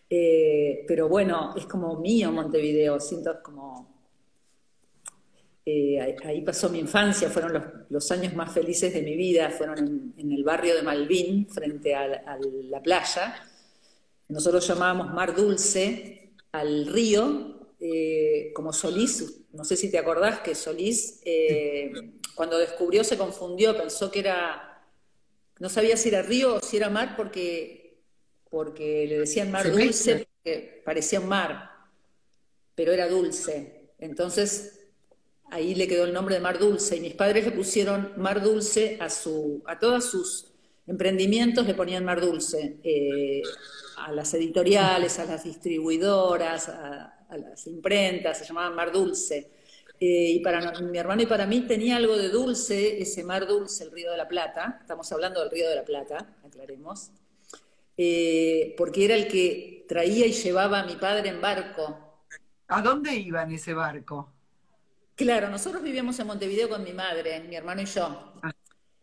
Eh, 0.09 0.85
pero 0.87 1.09
bueno, 1.09 1.55
es 1.57 1.67
como 1.67 1.99
mío 1.99 2.31
Montevideo, 2.31 3.01
siento 3.01 3.43
como... 3.43 3.93
Eh, 5.67 6.17
ahí 6.23 6.43
pasó 6.43 6.69
mi 6.69 6.79
infancia, 6.79 7.31
fueron 7.31 7.87
los, 7.89 8.11
años 8.11 8.35
más 8.35 8.53
felices 8.53 8.93
de 8.93 9.01
mi 9.01 9.17
vida, 9.17 9.49
fueron 9.49 10.13
en, 10.17 10.33
el 10.33 10.45
barrio 10.45 10.75
de 10.75 10.83
Malvin, 10.83 11.49
frente 11.49 11.95
a 11.95 12.37
la 12.37 12.83
playa. 12.83 13.35
Nosotros 14.29 14.67
llamábamos 14.69 15.15
Mar 15.15 15.35
Dulce 15.35 16.35
al 16.53 16.87
río, 16.87 17.73
eh, 17.81 18.53
como 18.55 18.75
Solís, 18.75 19.41
no 19.55 19.65
sé 19.65 19.77
si 19.77 19.91
te 19.91 19.99
acordás 19.99 20.41
que 20.41 20.55
Solís, 20.55 21.23
cuando 22.35 22.59
descubrió 22.59 23.03
se 23.03 23.17
confundió, 23.17 23.77
pensó 23.77 24.11
que 24.11 24.19
era, 24.19 24.83
no 25.61 25.69
sabía 25.69 25.97
si 25.97 26.09
era 26.11 26.23
río 26.23 26.57
o 26.57 26.61
si 26.61 26.77
era 26.77 26.91
mar 26.91 27.15
porque, 27.17 27.84
porque 28.55 29.05
le 29.09 29.19
decían 29.19 29.51
Mar 29.51 29.69
Dulce, 29.69 30.29
porque 30.29 30.81
parecía 30.85 31.19
un 31.19 31.27
mar, 31.27 31.73
pero 32.77 32.93
era 32.93 33.09
dulce. 33.09 33.91
Entonces 33.99 34.87
ahí 35.51 35.75
le 35.75 35.89
quedó 35.89 36.05
el 36.05 36.13
nombre 36.13 36.37
de 36.37 36.41
Mar 36.41 36.61
Dulce 36.61 36.97
y 36.97 37.01
mis 37.01 37.15
padres 37.15 37.47
le 37.47 37.51
pusieron 37.51 38.13
Mar 38.17 38.41
Dulce 38.41 38.97
a, 39.01 39.11
su, 39.11 39.61
a 39.67 39.81
todos 39.81 40.09
sus 40.09 40.53
emprendimientos, 40.87 41.67
le 41.67 41.75
ponían 41.75 42.05
Mar 42.05 42.21
Dulce. 42.21 42.79
Eh, 42.85 43.43
a 43.97 44.13
las 44.13 44.33
editoriales, 44.35 45.19
a 45.19 45.25
las 45.25 45.43
distribuidoras, 45.43 46.69
a, 46.69 47.27
las 47.31 47.67
imprentas, 47.67 48.39
se 48.39 48.45
llamaban 48.45 48.77
Mar 48.77 48.93
Dulce. 48.93 49.51
Eh, 49.99 50.31
y 50.31 50.41
para 50.41 50.81
mi 50.81 50.97
hermano 50.97 51.23
y 51.23 51.27
para 51.27 51.45
mí 51.45 51.63
tenía 51.63 51.97
algo 51.97 52.17
de 52.17 52.29
dulce, 52.29 53.03
ese 53.03 53.25
mar 53.25 53.49
dulce, 53.49 53.83
el 53.83 53.91
Río 53.91 54.13
de 54.13 54.17
la 54.17 54.29
Plata. 54.29 54.79
Estamos 54.81 55.11
hablando 55.11 55.41
del 55.41 55.51
Río 55.51 55.69
de 55.69 55.75
la 55.75 55.85
Plata, 55.85 56.37
aclaremos. 56.45 57.11
Eh, 57.97 58.75
porque 58.77 59.05
era 59.05 59.15
el 59.15 59.29
que 59.29 59.85
traía 59.89 60.27
y 60.27 60.33
llevaba 60.33 60.81
a 60.81 60.87
mi 60.87 60.97
padre 60.97 61.29
en 61.29 61.41
barco. 61.41 62.23
¿A 62.69 62.83
dónde 62.83 63.15
iba 63.15 63.43
en 63.43 63.53
ese 63.53 63.75
barco? 63.75 64.33
Claro, 65.15 65.49
nosotros 65.49 65.83
vivíamos 65.83 66.19
en 66.19 66.27
Montevideo 66.27 66.69
con 66.69 66.83
mi 66.83 66.93
madre, 66.93 67.41
mi 67.41 67.55
hermano 67.55 67.83
y 67.83 67.87
yo. 67.87 68.35
Ah. 68.43 68.53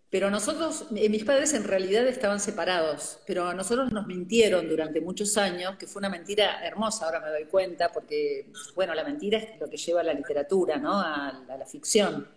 Pero 0.10 0.30
nosotros, 0.30 0.88
eh, 0.94 1.08
mis 1.08 1.24
padres 1.24 1.54
en 1.54 1.64
realidad 1.64 2.06
estaban 2.06 2.42
separados, 2.42 3.20
pero 3.26 3.48
a 3.48 3.54
nosotros 3.54 3.94
nos 3.94 4.08
mintieron 4.08 4.68
durante 4.68 5.00
muchos 5.00 5.38
años, 5.38 5.78
que 5.78 5.88
fue 5.88 6.02
una 6.02 6.10
mentira 6.10 6.66
hermosa, 6.66 7.06
ahora 7.06 7.22
me 7.22 7.30
doy 7.30 7.46
cuenta, 7.46 7.94
porque, 7.94 8.52
bueno, 8.76 8.94
la 8.94 9.06
mentira 9.06 9.38
es 9.38 9.58
lo 9.58 9.70
que 9.70 9.78
lleva 9.78 10.02
a 10.02 10.04
la 10.04 10.14
literatura, 10.14 10.76
¿no? 10.76 11.00
A, 11.00 11.46
la 11.58 11.66
ficción. 11.66 12.28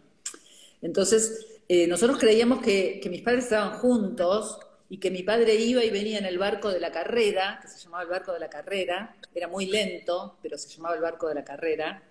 Entonces, 0.83 1.63
eh, 1.67 1.89
nosotros 1.89 2.17
creíamos 2.17 2.63
que, 2.63 3.01
que 3.03 3.11
mis 3.11 3.23
padres 3.23 3.45
estaban 3.45 3.79
juntos 3.79 4.61
y 4.89 4.99
que 4.99 5.11
mi 5.11 5.23
padre 5.23 5.55
iba 5.55 5.83
y 5.85 5.91
venía 5.91 6.19
en 6.19 6.27
el 6.27 6.39
barco 6.39 6.71
de 6.71 6.81
la 6.81 6.93
carrera, 6.93 7.59
que 7.63 7.69
se 7.69 7.79
llamaba 7.79 8.03
el 8.03 8.11
barco 8.11 8.33
de 8.33 8.41
la 8.41 8.51
carrera, 8.51 9.17
era 9.35 9.49
muy 9.49 9.67
lento, 9.67 10.39
pero 10.43 10.59
se 10.59 10.69
llamaba 10.69 10.95
el 10.95 11.01
barco 11.01 11.29
de 11.29 11.35
la 11.35 11.45
carrera. 11.45 12.03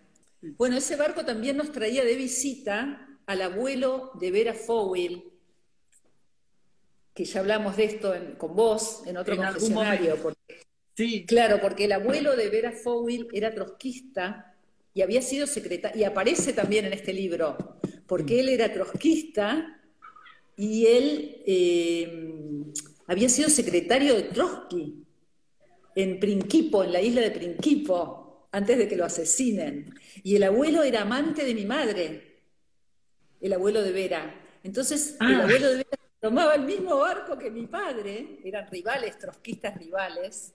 Bueno, 0.42 0.78
ese 0.78 0.96
barco 0.96 1.24
también 1.24 1.56
nos 1.56 1.72
traía 1.72 2.04
de 2.04 2.16
visita 2.16 3.08
al 3.26 3.42
abuelo 3.42 4.12
de 4.20 4.32
Vera 4.32 4.54
Fowell, 4.54 5.24
que 7.14 7.26
ya 7.26 7.40
hablamos 7.40 7.78
de 7.78 7.86
esto 7.86 8.14
con 8.38 8.56
vos 8.56 9.04
en 9.06 9.18
otro 9.18 9.38
confesionario. 9.38 10.18
sí. 10.96 11.26
Claro, 11.26 11.62
porque 11.62 11.86
el 11.86 11.92
abuelo 11.92 12.36
de 12.36 12.50
Vera 12.50 12.72
Fowell 12.72 13.28
era 13.32 13.54
trotskista 13.54 14.56
y 14.94 15.02
había 15.02 15.22
sido 15.22 15.48
secretario, 15.48 16.02
y 16.02 16.04
aparece 16.04 16.54
también 16.54 16.86
en 16.86 16.94
este 16.94 17.14
libro, 17.14 17.80
porque 18.08 18.40
él 18.40 18.50
era 18.50 18.74
trotskista 18.74 19.80
y 20.56 20.86
él 20.86 21.44
eh, 21.46 22.74
había 23.08 23.30
sido 23.30 23.50
secretario 23.50 24.16
de 24.16 24.24
Trotsky 24.24 25.04
en 25.96 26.20
Prinquipo, 26.20 26.84
en 26.84 26.94
la 26.94 27.02
isla 27.02 27.22
de 27.22 27.32
Prinquipo, 27.32 28.48
antes 28.52 28.78
de 28.78 28.88
que 28.88 28.96
lo 28.96 29.06
asesinen. 29.06 29.94
Y 30.24 30.36
el 30.36 30.44
abuelo 30.44 30.84
era 30.84 31.02
amante 31.02 31.44
de 31.44 31.56
mi 31.56 31.66
madre, 31.66 32.42
el 33.42 33.54
abuelo 33.54 33.82
de 33.82 33.92
Vera. 33.92 34.42
Entonces, 34.64 35.18
el 35.20 35.36
ah. 35.36 35.44
abuelo 35.44 35.70
de 35.70 35.76
Vera 35.78 36.00
tomaba 36.20 36.56
el 36.56 36.64
mismo 36.64 36.98
barco 36.98 37.38
que 37.38 37.52
mi 37.52 37.68
padre, 37.68 38.40
eran 38.44 38.70
rivales, 38.72 39.18
trotskistas 39.18 39.78
rivales, 39.78 40.54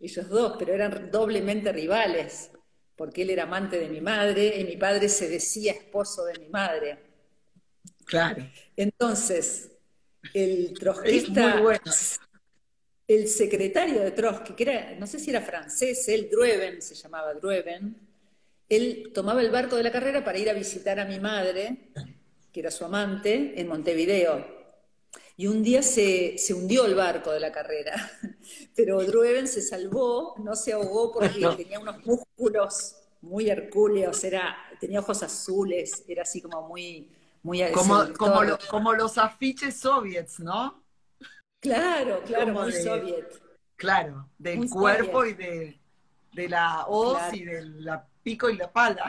ellos 0.00 0.28
dos, 0.28 0.56
pero 0.58 0.74
eran 0.74 1.10
doblemente 1.10 1.72
rivales, 1.72 2.50
porque 2.96 3.22
él 3.22 3.30
era 3.30 3.44
amante 3.44 3.78
de 3.78 3.88
mi 3.88 4.00
madre 4.00 4.60
y 4.60 4.64
mi 4.64 4.76
padre 4.76 5.08
se 5.08 5.28
decía 5.28 5.72
esposo 5.72 6.24
de 6.24 6.38
mi 6.38 6.48
madre. 6.48 7.05
Claro. 8.06 8.48
Entonces, 8.76 9.70
el 10.32 10.72
trotskista, 10.78 11.62
el 13.06 13.28
secretario 13.28 14.00
de 14.00 14.10
Trotsky, 14.10 14.54
que 14.54 14.62
era, 14.62 14.94
no 14.98 15.06
sé 15.06 15.18
si 15.18 15.30
era 15.30 15.40
francés, 15.40 16.08
él, 16.08 16.28
Drueven, 16.30 16.82
se 16.82 16.94
llamaba 16.94 17.34
Drueven, 17.34 17.96
él 18.68 19.12
tomaba 19.14 19.40
el 19.42 19.50
barco 19.50 19.76
de 19.76 19.84
la 19.84 19.92
carrera 19.92 20.24
para 20.24 20.38
ir 20.38 20.50
a 20.50 20.52
visitar 20.52 20.98
a 20.98 21.04
mi 21.04 21.20
madre, 21.20 21.90
que 22.52 22.60
era 22.60 22.70
su 22.70 22.84
amante, 22.84 23.60
en 23.60 23.68
Montevideo. 23.68 24.56
Y 25.36 25.46
un 25.46 25.62
día 25.62 25.82
se, 25.82 26.36
hundió 26.50 26.86
el 26.86 26.94
barco 26.94 27.30
de 27.30 27.40
la 27.40 27.52
carrera, 27.52 28.10
pero 28.74 29.02
Drueven 29.04 29.46
se 29.46 29.62
salvó, 29.62 30.34
no 30.38 30.56
se 30.56 30.72
ahogó 30.72 31.12
porque 31.12 31.46
tenía 31.56 31.78
unos 31.78 32.04
músculos 32.04 32.96
muy 33.20 33.48
hercúleos, 33.50 34.24
era, 34.24 34.56
tenía 34.80 35.00
ojos 35.00 35.22
azules, 35.22 36.04
era 36.08 36.22
así 36.22 36.40
como 36.40 36.62
muy... 36.68 37.10
muy 37.46 37.62
como, 37.70 38.12
como, 38.14 38.40
como, 38.68 38.92
los 38.92 39.18
afiches 39.18 39.78
soviets, 39.78 40.40
¿no? 40.40 40.82
Claro, 41.60 42.20
claro, 42.26 42.52
muy 42.52 42.72
soviet. 42.72 43.40
Claro, 43.76 44.28
del 44.36 44.68
cuerpo 44.68 45.24
y 45.24 45.34
de, 45.34 45.80
la 46.48 46.86
hoz 46.88 47.20
y 47.32 47.44
del 47.44 47.88
pico 48.22 48.50
y 48.50 48.56
la 48.56 48.72
pala. 48.72 49.06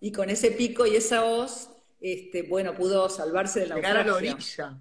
Y 0.00 0.10
con 0.10 0.28
ese 0.28 0.50
pico 0.50 0.86
y 0.86 0.96
esa 0.96 1.24
hoz, 1.24 1.70
este, 2.00 2.42
bueno, 2.42 2.74
pudo 2.74 3.08
salvarse 3.08 3.60
de 3.60 3.68
la 3.68 3.76
Llegar 3.76 3.96
a 3.96 4.04
la 4.04 4.14
orilla 4.14 4.76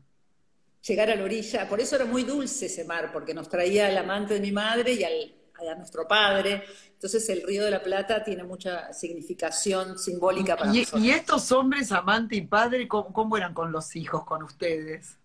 llegar 0.85 1.09
a 1.09 1.15
la 1.15 1.23
orilla. 1.23 1.69
Por 1.69 1.79
eso 1.79 1.95
era 1.95 2.05
muy 2.05 2.23
dulce 2.23 2.65
ese 2.65 2.83
mar, 2.83 3.11
porque 3.13 3.33
nos 3.33 3.47
traía 3.47 3.87
al 3.87 3.97
amante 3.97 4.33
de 4.33 4.39
mi 4.41 4.51
madre 4.51 4.93
y 4.93 5.03
al, 5.03 5.33
a 5.69 5.75
nuestro 5.75 6.07
padre. 6.07 6.63
Entonces 6.93 7.27
el 7.29 7.43
Río 7.43 7.65
de 7.65 7.71
la 7.71 7.83
Plata 7.83 8.23
tiene 8.23 8.43
mucha 8.43 8.93
significación 8.93 9.97
simbólica 9.97 10.55
para 10.55 10.73
¿Y, 10.73 10.79
nosotros. 10.79 11.03
¿Y 11.03 11.11
estos 11.11 11.51
hombres, 11.51 11.91
amante 11.91 12.35
y 12.35 12.41
padre, 12.41 12.87
cómo, 12.87 13.37
eran 13.37 13.53
con 13.53 13.71
los 13.71 13.95
hijos, 13.95 14.25
con 14.25 14.43
ustedes? 14.43 15.17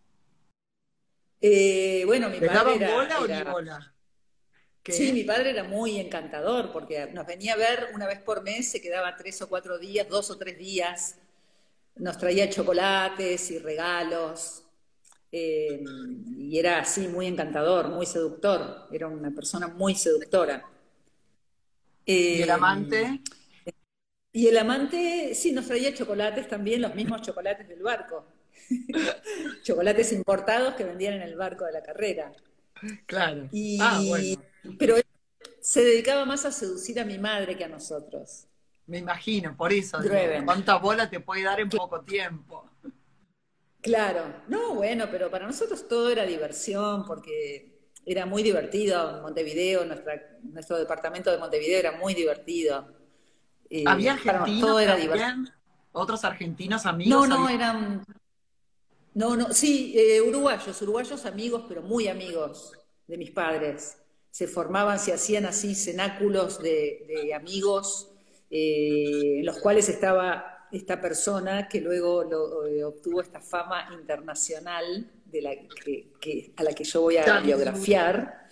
Eh, 1.41 2.03
bueno, 2.07 2.29
mi 2.29 2.41
padre 2.41 2.75
era, 2.75 2.95
bola 2.95 3.21
o 3.21 3.27
ni 3.27 3.43
bola? 3.43 3.95
Sí, 4.85 5.13
mi 5.13 5.25
padre 5.25 5.51
era 5.51 5.65
muy 5.65 5.99
encantador 5.99 6.73
porque 6.73 7.07
nos 7.13 7.27
venía 7.27 7.55
a 7.55 7.57
ver 7.57 7.89
una 7.95 8.07
vez 8.07 8.21
por 8.21 8.43
mes, 8.43 8.71
se 8.71 8.81
quedaba 8.81 9.17
tres 9.17 9.41
o 9.43 9.49
cuatro 9.49 9.79
días, 9.79 10.09
dos 10.09 10.31
o 10.31 10.39
tres 10.39 10.59
días, 10.59 11.17
nos 11.97 12.17
traía 12.17 12.49
chocolates 12.49 13.51
y 13.51 13.59
regalos, 13.59 14.65
eh, 15.31 15.85
y 16.39 16.59
era 16.59 16.81
así 16.81 17.09
muy 17.09 17.27
encantador, 17.27 17.89
muy 17.89 18.07
seductor, 18.07 18.89
era 18.91 19.09
una 19.09 19.31
persona 19.31 19.69
muy 19.69 19.95
seductora. 19.95 20.65
¿Y 22.05 22.43
el 22.43 22.51
amante? 22.51 23.21
Eh, 23.67 23.73
y 24.33 24.47
el 24.47 24.57
amante, 24.57 25.35
sí, 25.35 25.53
nos 25.53 25.67
traía 25.67 25.93
chocolates 25.93 26.49
también, 26.49 26.81
los 26.81 26.95
mismos 26.95 27.23
chocolates 27.23 27.69
del 27.69 27.83
barco. 27.83 28.27
chocolates 29.63 30.13
importados 30.13 30.75
que 30.75 30.85
vendían 30.85 31.15
en 31.15 31.23
el 31.23 31.37
barco 31.37 31.65
de 31.65 31.73
la 31.73 31.83
carrera. 31.83 32.33
Claro. 33.07 33.49
ah, 33.81 34.01
bueno. 34.07 34.41
Pero 34.79 34.97
él 34.97 35.05
se 35.61 35.83
dedicaba 35.83 36.25
más 36.25 36.45
a 36.45 36.53
seducir 36.53 36.99
a 37.01 37.05
mi 37.05 37.19
madre 37.19 37.57
que 37.57 37.65
a 37.65 37.69
nosotros. 37.69 38.47
Me 38.87 38.99
imagino, 38.99 39.55
por 39.55 39.73
eso. 39.73 39.99
¿Cuánta 40.45 40.77
bola 40.77 41.11
te 41.11 41.21
puede 41.21 41.43
dar 41.43 41.61
en 41.61 41.69
poco 41.69 42.01
tiempo? 42.01 42.71
Claro, 43.81 44.43
no, 44.49 44.75
bueno, 44.75 45.07
pero 45.11 45.31
para 45.31 45.47
nosotros 45.47 45.87
todo 45.87 46.11
era 46.11 46.25
diversión 46.25 47.05
porque 47.07 47.79
era 48.05 48.27
muy 48.27 48.43
divertido. 48.43 49.23
Montevideo, 49.23 49.85
nuestro 50.43 50.79
departamento 50.79 51.31
de 51.31 51.39
Montevideo 51.39 51.79
era 51.79 51.93
muy 51.93 52.15
divertido. 52.15 52.89
Eh, 53.71 53.85
¿Había 53.87 54.15
argentinos 54.15 54.61
todo 54.61 54.81
era 54.81 54.97
¿Otros 55.93 56.25
argentinos 56.25 56.87
amigos? 56.87 57.29
No, 57.29 57.39
no, 57.39 57.49
eran... 57.49 58.05
No, 59.15 59.37
no, 59.37 59.53
sí, 59.53 59.95
eh, 59.97 60.21
uruguayos, 60.21 60.81
uruguayos 60.83 61.27
amigos, 61.27 61.65
pero 61.69 61.83
muy 61.83 62.09
amigos 62.09 62.73
de 63.07 63.19
mis 63.19 63.31
padres. 63.31 63.99
Se 64.31 64.47
formaban, 64.47 64.99
se 64.99 65.13
hacían 65.13 65.45
así 65.45 65.75
cenáculos 65.75 66.63
de, 66.63 67.33
amigos, 67.35 68.11
eh, 68.51 69.39
en 69.41 69.47
los 69.47 69.59
cuales 69.59 69.89
estaba 69.89 70.58
esta 70.73 71.01
persona 71.01 71.69
que 71.69 71.81
luego 71.81 72.67
eh, 72.67 72.85
obtuvo 72.85 73.21
esta 73.21 73.41
fama 73.41 73.89
internacional 73.93 75.11
de 75.25 75.43
la 75.43 75.51
que, 76.21 76.53
a 76.57 76.63
la 76.63 76.73
que 76.73 76.85
yo 76.85 77.03
voy 77.03 77.17
a 77.17 77.41
biografiar. 77.41 78.49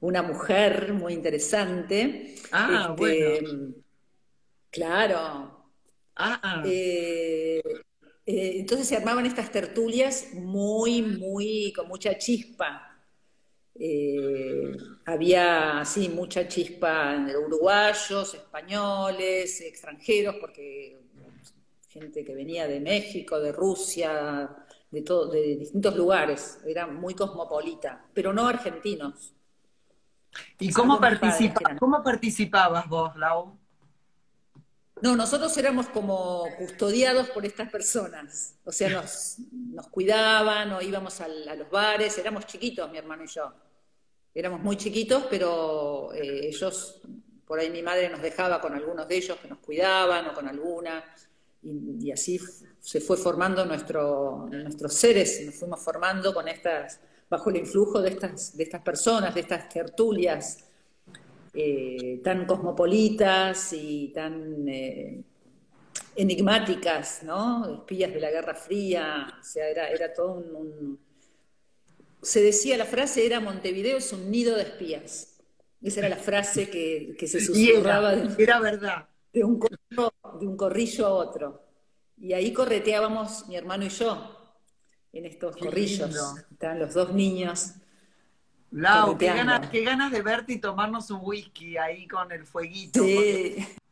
Una 0.00 0.22
mujer 0.22 0.92
muy 0.92 1.14
interesante. 1.14 2.34
Ah, 2.52 2.88
este, 2.90 3.40
bueno. 3.40 3.74
Claro. 4.70 5.72
Ah, 6.16 6.40
ah. 6.42 6.62
Eh, 6.66 7.62
eh, 8.26 8.52
entonces 8.56 8.88
se 8.88 8.96
armaban 8.96 9.26
estas 9.26 9.50
tertulias 9.50 10.28
muy, 10.34 11.02
muy, 11.02 11.72
con 11.74 11.88
mucha 11.88 12.16
chispa. 12.18 12.93
Eh, 13.76 14.76
había, 15.06 15.84
sí, 15.84 16.08
mucha 16.08 16.46
chispa 16.46 17.18
de 17.18 17.36
uruguayos, 17.36 18.34
españoles, 18.34 19.60
extranjeros, 19.60 20.36
porque 20.40 20.98
gente 21.88 22.24
que 22.24 22.34
venía 22.34 22.66
de 22.66 22.80
México, 22.80 23.38
de 23.38 23.52
Rusia, 23.52 24.50
de, 24.90 25.02
todo, 25.02 25.30
de 25.30 25.56
distintos 25.56 25.96
lugares, 25.96 26.58
era 26.66 26.86
muy 26.86 27.14
cosmopolita, 27.14 28.04
pero 28.12 28.32
no 28.32 28.46
argentinos. 28.46 29.32
¿Y 30.58 30.72
cómo, 30.72 30.98
cómo 31.78 32.02
participabas 32.02 32.88
vos, 32.88 33.14
Lau? 33.16 33.56
No, 35.02 35.16
nosotros 35.16 35.56
éramos 35.58 35.86
como 35.88 36.46
custodiados 36.56 37.28
por 37.30 37.44
estas 37.44 37.70
personas, 37.70 38.56
o 38.64 38.72
sea, 38.72 38.88
nos, 38.88 39.36
nos 39.52 39.88
cuidaban 39.88 40.72
o 40.72 40.80
íbamos 40.80 41.20
a, 41.20 41.28
los 41.28 41.70
bares, 41.70 42.16
éramos 42.16 42.46
chiquitos, 42.46 42.90
mi 42.90 42.98
hermano 42.98 43.24
y 43.24 43.28
yo. 43.28 43.52
Éramos 44.34 44.60
muy 44.60 44.76
chiquitos, 44.76 45.24
pero 45.30 46.12
eh, 46.12 46.48
ellos, 46.48 47.00
por 47.46 47.60
ahí 47.60 47.70
mi 47.70 47.82
madre 47.82 48.08
nos 48.08 48.20
dejaba 48.20 48.60
con 48.60 48.74
algunos 48.74 49.06
de 49.06 49.16
ellos 49.16 49.38
que 49.38 49.48
nos 49.48 49.58
cuidaban 49.58 50.26
o 50.26 50.34
con 50.34 50.48
alguna, 50.48 51.04
y, 51.62 52.10
así 52.10 52.38
se 52.80 53.00
fue 53.00 53.16
formando 53.16 53.64
nuestro, 53.64 54.48
nuestros 54.50 54.92
seres, 54.94 55.46
nos 55.46 55.54
fuimos 55.54 55.80
formando 55.80 56.34
con 56.34 56.48
estas, 56.48 57.00
bajo 57.30 57.48
el 57.50 57.56
influjo 57.56 58.02
de 58.02 58.10
estas, 58.10 58.56
de 58.56 58.64
estas 58.64 58.82
personas, 58.82 59.34
de 59.34 59.40
estas 59.40 59.68
tertulias 59.68 60.64
eh, 61.54 62.20
tan 62.24 62.44
cosmopolitas 62.46 63.72
y 63.72 64.08
tan 64.08 64.68
eh, 64.68 65.22
enigmáticas, 66.16 67.22
¿no? 67.22 67.76
Espías 67.76 68.12
de 68.12 68.20
la 68.20 68.30
Guerra 68.30 68.54
Fría, 68.54 69.38
o 69.40 69.44
sea, 69.44 69.68
era, 69.68 69.88
era 69.88 70.12
todo 70.12 70.32
un, 70.32 70.98
Se 72.24 72.42
decía, 72.42 72.76
la 72.76 72.86
frase 72.86 73.26
era 73.26 73.40
Montevideo 73.40 73.98
es 73.98 74.12
un 74.12 74.30
nido 74.30 74.56
de 74.56 74.62
espías. 74.62 75.40
Esa 75.82 76.00
era 76.00 76.08
la 76.08 76.16
frase 76.16 76.70
que, 76.70 77.14
se 77.26 77.40
susurraba. 77.40 78.14
Era, 78.14 78.34
era, 78.38 78.60
verdad. 78.60 79.08
De 79.32 79.44
un, 79.44 79.58
corrillo, 79.58 80.12
de 80.40 80.46
un 80.46 80.56
corrillo 80.56 81.06
a 81.06 81.12
otro. 81.12 81.62
Y 82.16 82.32
ahí 82.32 82.52
correteábamos 82.52 83.46
mi 83.48 83.56
hermano 83.56 83.84
y 83.84 83.90
yo, 83.90 84.56
en 85.12 85.26
estos 85.26 85.56
corrillos. 85.56 86.16
Estaban 86.50 86.78
los 86.78 86.94
dos 86.94 87.12
niños 87.12 87.74
Lau, 88.74 89.16
qué 89.16 89.26
ganas, 89.26 89.68
qué 89.70 89.84
ganas 89.84 90.10
de 90.10 90.20
verte 90.20 90.54
y 90.54 90.58
tomarnos 90.58 91.08
un 91.10 91.20
whisky 91.22 91.76
ahí 91.76 92.08
con 92.08 92.32
el 92.32 92.44
fueguito. 92.44 93.00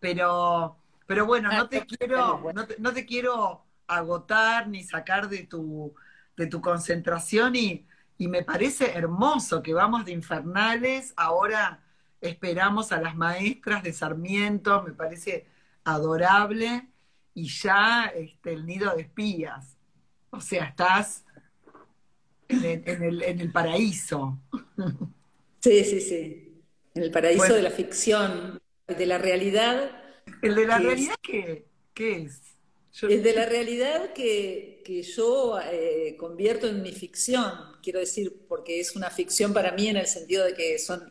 pero, 0.01 0.77
pero 1.07 1.25
bueno, 1.25 1.53
no 1.53 1.69
te 1.69 1.87
quiero, 1.87 2.43
no 2.79 2.93
te, 2.93 3.07
quiero 3.07 3.65
agotar 3.87 4.67
ni 4.69 4.83
sacar 4.83 5.29
de 5.29 5.45
tu, 5.45 5.95
de 6.37 6.49
tu 6.49 6.61
concentración 6.61 7.55
y, 7.55 7.87
y 8.19 8.29
me 8.29 8.43
parece 8.43 8.93
hermoso 8.93 9.63
que 9.63 9.75
vamos 9.75 10.05
de 10.05 10.13
infernales, 10.13 11.13
ahora 11.17 11.83
esperamos 12.21 12.93
a 12.93 13.01
las 13.01 13.17
maestras 13.17 13.83
de 13.83 13.93
Sarmiento, 13.93 14.83
me 14.83 14.93
parece 14.93 15.47
adorable, 15.85 16.89
y 17.35 17.49
ya 17.49 18.07
este, 18.15 18.53
el 18.53 18.67
nido 18.67 18.95
de 18.95 19.03
espías. 19.03 19.77
O 20.31 20.41
sea, 20.41 20.65
estás 20.65 21.25
en 22.49 23.03
el, 23.03 23.23
en 23.23 23.41
el, 23.41 23.51
paraíso. 23.51 24.39
Sí, 25.61 25.85
sí, 25.85 26.01
sí. 26.01 26.63
En 26.95 27.03
el 27.03 27.11
paraíso 27.11 27.55
de 27.55 27.63
la 27.63 27.71
ficción, 27.71 28.61
de 28.87 29.07
la 29.07 29.19
realidad. 29.19 29.91
¿El 30.41 30.55
de 30.55 30.67
la 30.67 30.79
realidad 30.79 31.15
qué, 31.23 31.67
es? 31.97 32.52
El 33.01 33.23
de 33.23 33.33
la 33.33 33.47
realidad 33.47 34.13
que, 34.13 34.83
yo 35.17 35.59
eh, 35.61 36.15
convierto 36.19 36.69
en 36.69 36.83
mi 36.83 36.93
ficción, 36.93 37.53
quiero 37.83 38.01
decir, 38.01 38.45
porque 38.47 38.81
es 38.81 38.95
una 38.95 39.11
ficción 39.11 39.55
para 39.55 39.73
mí 39.73 39.89
en 39.89 39.97
el 39.97 40.07
sentido 40.07 40.45
de 40.45 40.55
que 40.55 40.79
son 40.79 41.11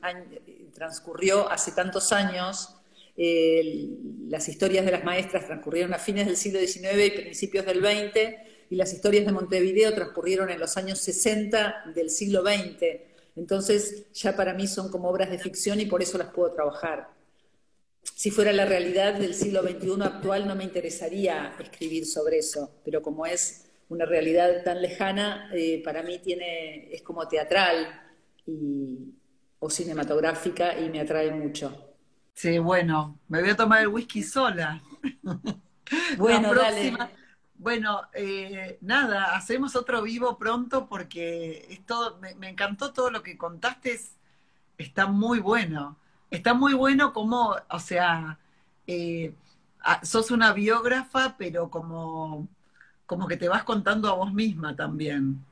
transcurrió 0.73 1.49
hace 1.49 1.71
tantos 1.71 2.11
años, 2.11 2.75
eh, 3.17 3.89
las 4.29 4.47
historias 4.47 4.85
de 4.85 4.91
las 4.91 5.03
maestras 5.03 5.45
transcurrieron 5.45 5.93
a 5.93 5.99
fines 5.99 6.27
del 6.27 6.37
siglo 6.37 6.59
XIX 6.59 7.05
y 7.05 7.11
principios 7.11 7.65
del 7.65 7.79
XX, 7.79 8.35
y 8.69 8.75
las 8.75 8.93
historias 8.93 9.25
de 9.25 9.31
Montevideo 9.31 9.93
transcurrieron 9.93 10.49
en 10.49 10.59
los 10.59 10.77
años 10.77 10.99
60 10.99 11.91
del 11.93 12.09
siglo 12.09 12.41
XX. 12.41 13.01
Entonces 13.35 14.05
ya 14.13 14.35
para 14.35 14.53
mí 14.53 14.65
son 14.67 14.89
como 14.89 15.09
obras 15.09 15.29
de 15.29 15.39
ficción 15.39 15.79
y 15.79 15.85
por 15.85 16.01
eso 16.01 16.17
las 16.17 16.29
puedo 16.29 16.53
trabajar. 16.53 17.09
Si 18.03 18.31
fuera 18.31 18.51
la 18.51 18.65
realidad 18.65 19.15
del 19.15 19.33
siglo 19.33 19.61
XXI 19.61 20.03
actual 20.03 20.47
no 20.47 20.55
me 20.55 20.63
interesaría 20.63 21.55
escribir 21.59 22.05
sobre 22.05 22.39
eso, 22.39 22.81
pero 22.83 23.01
como 23.01 23.25
es 23.25 23.69
una 23.89 24.05
realidad 24.05 24.63
tan 24.63 24.81
lejana, 24.81 25.49
eh, 25.53 25.81
para 25.83 26.01
mí 26.01 26.19
tiene, 26.19 26.93
es 26.93 27.01
como 27.01 27.27
teatral 27.27 28.01
o 29.59 29.69
cinematográfica 29.69 30.79
y 30.79 30.89
me 30.89 31.01
atrae 31.01 31.31
mucho. 31.31 31.95
Sí, 32.33 32.57
bueno, 32.57 33.19
me 33.27 33.41
voy 33.41 33.51
a 33.51 33.55
tomar 33.55 33.81
el 33.81 33.87
whisky 33.87 34.23
sola. 34.23 34.81
Bueno, 36.17 36.55
dale. 36.55 36.93
Bueno, 37.55 38.01
eh, 38.13 38.77
nada, 38.81 39.35
hacemos 39.35 39.75
otro 39.75 40.01
vivo 40.01 40.37
pronto 40.37 40.87
porque 40.87 41.67
es 41.69 41.85
todo, 41.85 42.17
me, 42.19 42.49
encantó 42.49 42.91
todo 42.91 43.11
lo 43.11 43.21
que 43.21 43.37
contaste, 43.37 43.99
está 44.77 45.05
muy 45.05 45.39
bueno. 45.39 45.99
Está 46.31 46.55
muy 46.55 46.73
bueno 46.73 47.13
como, 47.13 47.55
o 47.69 47.79
sea, 47.79 48.39
eh, 48.87 49.35
sos 50.01 50.31
una 50.31 50.53
biógrafa, 50.53 51.35
pero 51.37 51.69
como, 51.69 52.47
como 53.05 53.27
que 53.27 53.37
te 53.37 53.47
vas 53.47 53.63
contando 53.63 54.09
a 54.09 54.13
vos 54.13 54.33
misma 54.33 54.75
también. 54.75 55.45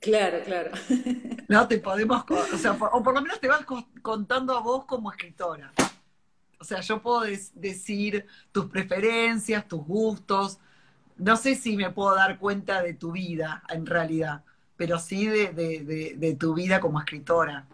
Claro, 0.00 0.38
claro. 0.44 0.70
No 1.48 1.68
te 1.68 1.78
podemos, 1.78 2.24
o 2.30 2.56
sea, 2.56 2.72
o 2.72 3.02
por 3.02 3.12
lo 3.12 3.20
menos 3.20 3.38
te 3.38 3.48
vas 3.48 3.66
contando 4.00 4.56
a 4.56 4.60
vos 4.60 4.86
como 4.86 5.10
escritora. 5.10 5.70
O 6.58 6.64
sea, 6.64 6.80
yo 6.80 7.02
puedo 7.02 7.22
decir 7.22 8.26
tus 8.52 8.66
preferencias, 8.66 9.68
tus 9.68 9.84
gustos, 9.84 10.58
no 11.16 11.36
sé 11.36 11.54
si 11.54 11.76
me 11.76 11.90
puedo 11.90 12.14
dar 12.14 12.38
cuenta 12.38 12.82
de 12.82 12.94
tu 12.94 13.12
vida 13.12 13.62
en 13.68 13.86
realidad, 13.86 14.42
pero 14.76 14.98
sí 14.98 15.26
de, 15.26 16.36
tu 16.38 16.54
vida 16.54 16.80
como 16.80 16.98
escritora. 17.00 17.66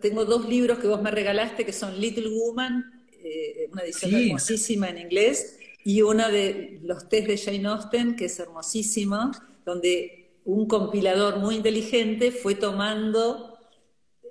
Tengo 0.00 0.24
dos 0.24 0.48
libros 0.48 0.78
que 0.78 0.86
vos 0.86 1.02
me 1.02 1.10
regalaste 1.10 1.64
que 1.64 1.72
son 1.72 2.00
Little 2.00 2.28
Woman, 2.28 3.04
eh, 3.22 3.68
una 3.72 3.82
edición 3.82 4.14
hermosísima 4.14 4.88
en 4.88 4.98
inglés, 4.98 5.58
y 5.84 6.02
una 6.02 6.28
de 6.28 6.80
los 6.82 7.08
test 7.08 7.28
de 7.28 7.38
Jane 7.38 7.68
Austen, 7.68 8.16
que 8.16 8.26
es 8.26 8.38
hermosísima, 8.38 9.30
donde 9.64 10.40
un 10.44 10.66
compilador 10.66 11.38
muy 11.38 11.56
inteligente 11.56 12.32
fue 12.32 12.54
tomando 12.54 13.56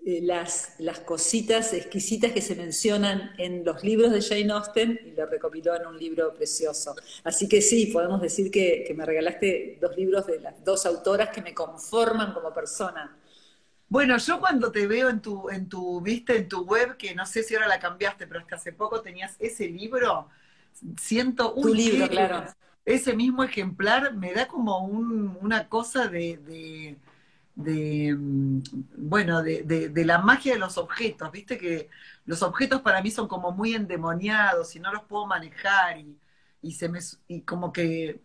eh, 0.08 0.22
las, 0.22 0.76
las 0.78 1.00
cositas 1.00 1.74
exquisitas 1.74 2.32
que 2.32 2.40
se 2.40 2.56
mencionan 2.56 3.32
en 3.40 3.66
los 3.66 3.84
libros 3.84 4.12
de 4.12 4.22
Jane 4.22 4.54
Austen 4.54 5.00
y 5.04 5.12
lo 5.16 5.26
recopiló 5.26 5.76
en 5.76 5.88
un 5.88 5.98
libro 5.98 6.32
precioso. 6.36 6.96
Así 7.24 7.50
que 7.50 7.60
sí, 7.60 7.88
podemos 7.88 8.22
decir 8.22 8.52
que, 8.52 8.94
me 8.96 9.04
regalaste 9.04 9.80
dos 9.82 9.98
libros 9.98 10.28
de 10.28 10.40
las 10.40 10.64
dos 10.64 10.86
autoras 10.86 11.30
que 11.30 11.42
me 11.42 11.56
conforman 11.56 12.36
como 12.36 12.54
persona. 12.54 13.18
Bueno, 13.88 14.18
yo 14.18 14.40
cuando 14.40 14.72
te 14.72 14.88
veo 14.88 15.10
en 15.10 15.22
tu, 15.22 15.50
en 15.50 15.70
tu, 15.70 16.02
viste, 16.02 16.38
en 16.38 16.50
tu 16.50 16.64
web, 16.64 16.98
que 16.98 17.14
no 17.16 17.26
sé 17.26 17.44
si 17.44 17.56
ahora 17.56 17.68
la 17.68 17.80
cambiaste, 17.80 18.28
pero 18.28 18.40
hasta 18.40 18.56
hace 18.56 18.74
poco 18.74 19.02
tenías 19.02 19.36
ese 19.40 19.68
libro, 19.68 20.30
siento 21.00 21.54
un 21.54 21.64
tu 21.64 21.74
libro, 21.74 22.08
claro. 22.10 22.46
Ese 22.84 23.16
mismo 23.16 23.44
ejemplar 23.44 24.14
me 24.14 24.34
da 24.34 24.48
como 24.48 24.80
una 24.80 25.68
cosa 25.70 26.08
de 26.08 26.98
de, 27.56 28.16
mm, 28.18 28.62
bueno, 28.98 29.42
de, 29.42 29.92
la 30.06 30.20
magia 30.20 30.54
de 30.54 30.60
los 30.60 30.78
objetos, 30.78 31.32
viste 31.32 31.58
que 31.58 31.90
los 32.26 32.44
objetos 32.44 32.82
para 32.82 33.02
mí 33.02 33.12
son 33.12 33.28
como 33.28 33.52
muy 33.52 33.74
endemoniados 33.74 34.76
y 34.76 34.80
no 34.80 34.92
los 34.94 35.04
puedo 35.04 35.26
manejar 35.26 35.98
y, 36.62 36.72
se 36.74 36.90
me, 36.90 37.00
y 37.28 37.42
como 37.42 37.72
que 37.72 38.22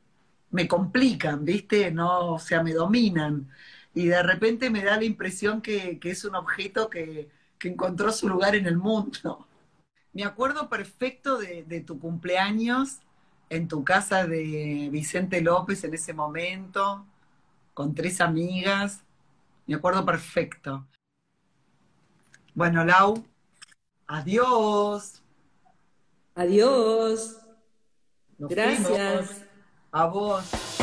me 0.51 0.67
complican, 0.69 1.45
viste, 1.45 1.91
no, 1.91 2.35
o 2.35 2.39
sea, 2.39 2.63
me 2.63 2.73
dominan. 2.73 3.49
Y 3.95 4.07
de 4.07 4.23
repente 4.23 4.71
me 4.71 4.85
da 4.85 4.97
la 4.97 5.05
impresión 5.05 5.61
que, 5.61 5.99
es 6.03 6.25
un 6.25 6.35
objeto 6.35 6.89
que, 6.91 7.29
encontró 7.63 8.11
su 8.11 8.29
lugar 8.29 8.55
en 8.55 8.67
el 8.67 8.79
mundo. 8.79 9.47
Me 10.13 10.25
acuerdo 10.25 10.69
perfecto 10.69 11.37
de, 11.37 11.63
de 11.65 11.81
tu 11.83 11.99
cumpleaños 11.99 13.01
en 13.51 13.69
tu 13.69 13.85
casa 13.85 14.27
de 14.27 14.89
Vicente 14.91 15.41
López 15.43 15.85
en 15.85 15.93
ese 15.93 16.15
momento, 16.15 17.05
con 17.75 17.95
tres 17.95 18.21
amigas 18.21 19.03
me 19.71 19.77
acuerdo 19.77 20.05
perfecto. 20.05 20.85
Bueno, 22.55 22.85
Lau, 22.85 23.25
adiós. 24.09 25.23
Adiós. 26.35 27.39
Gracias. 28.37 29.45
A 29.93 30.07
vos. 30.07 30.80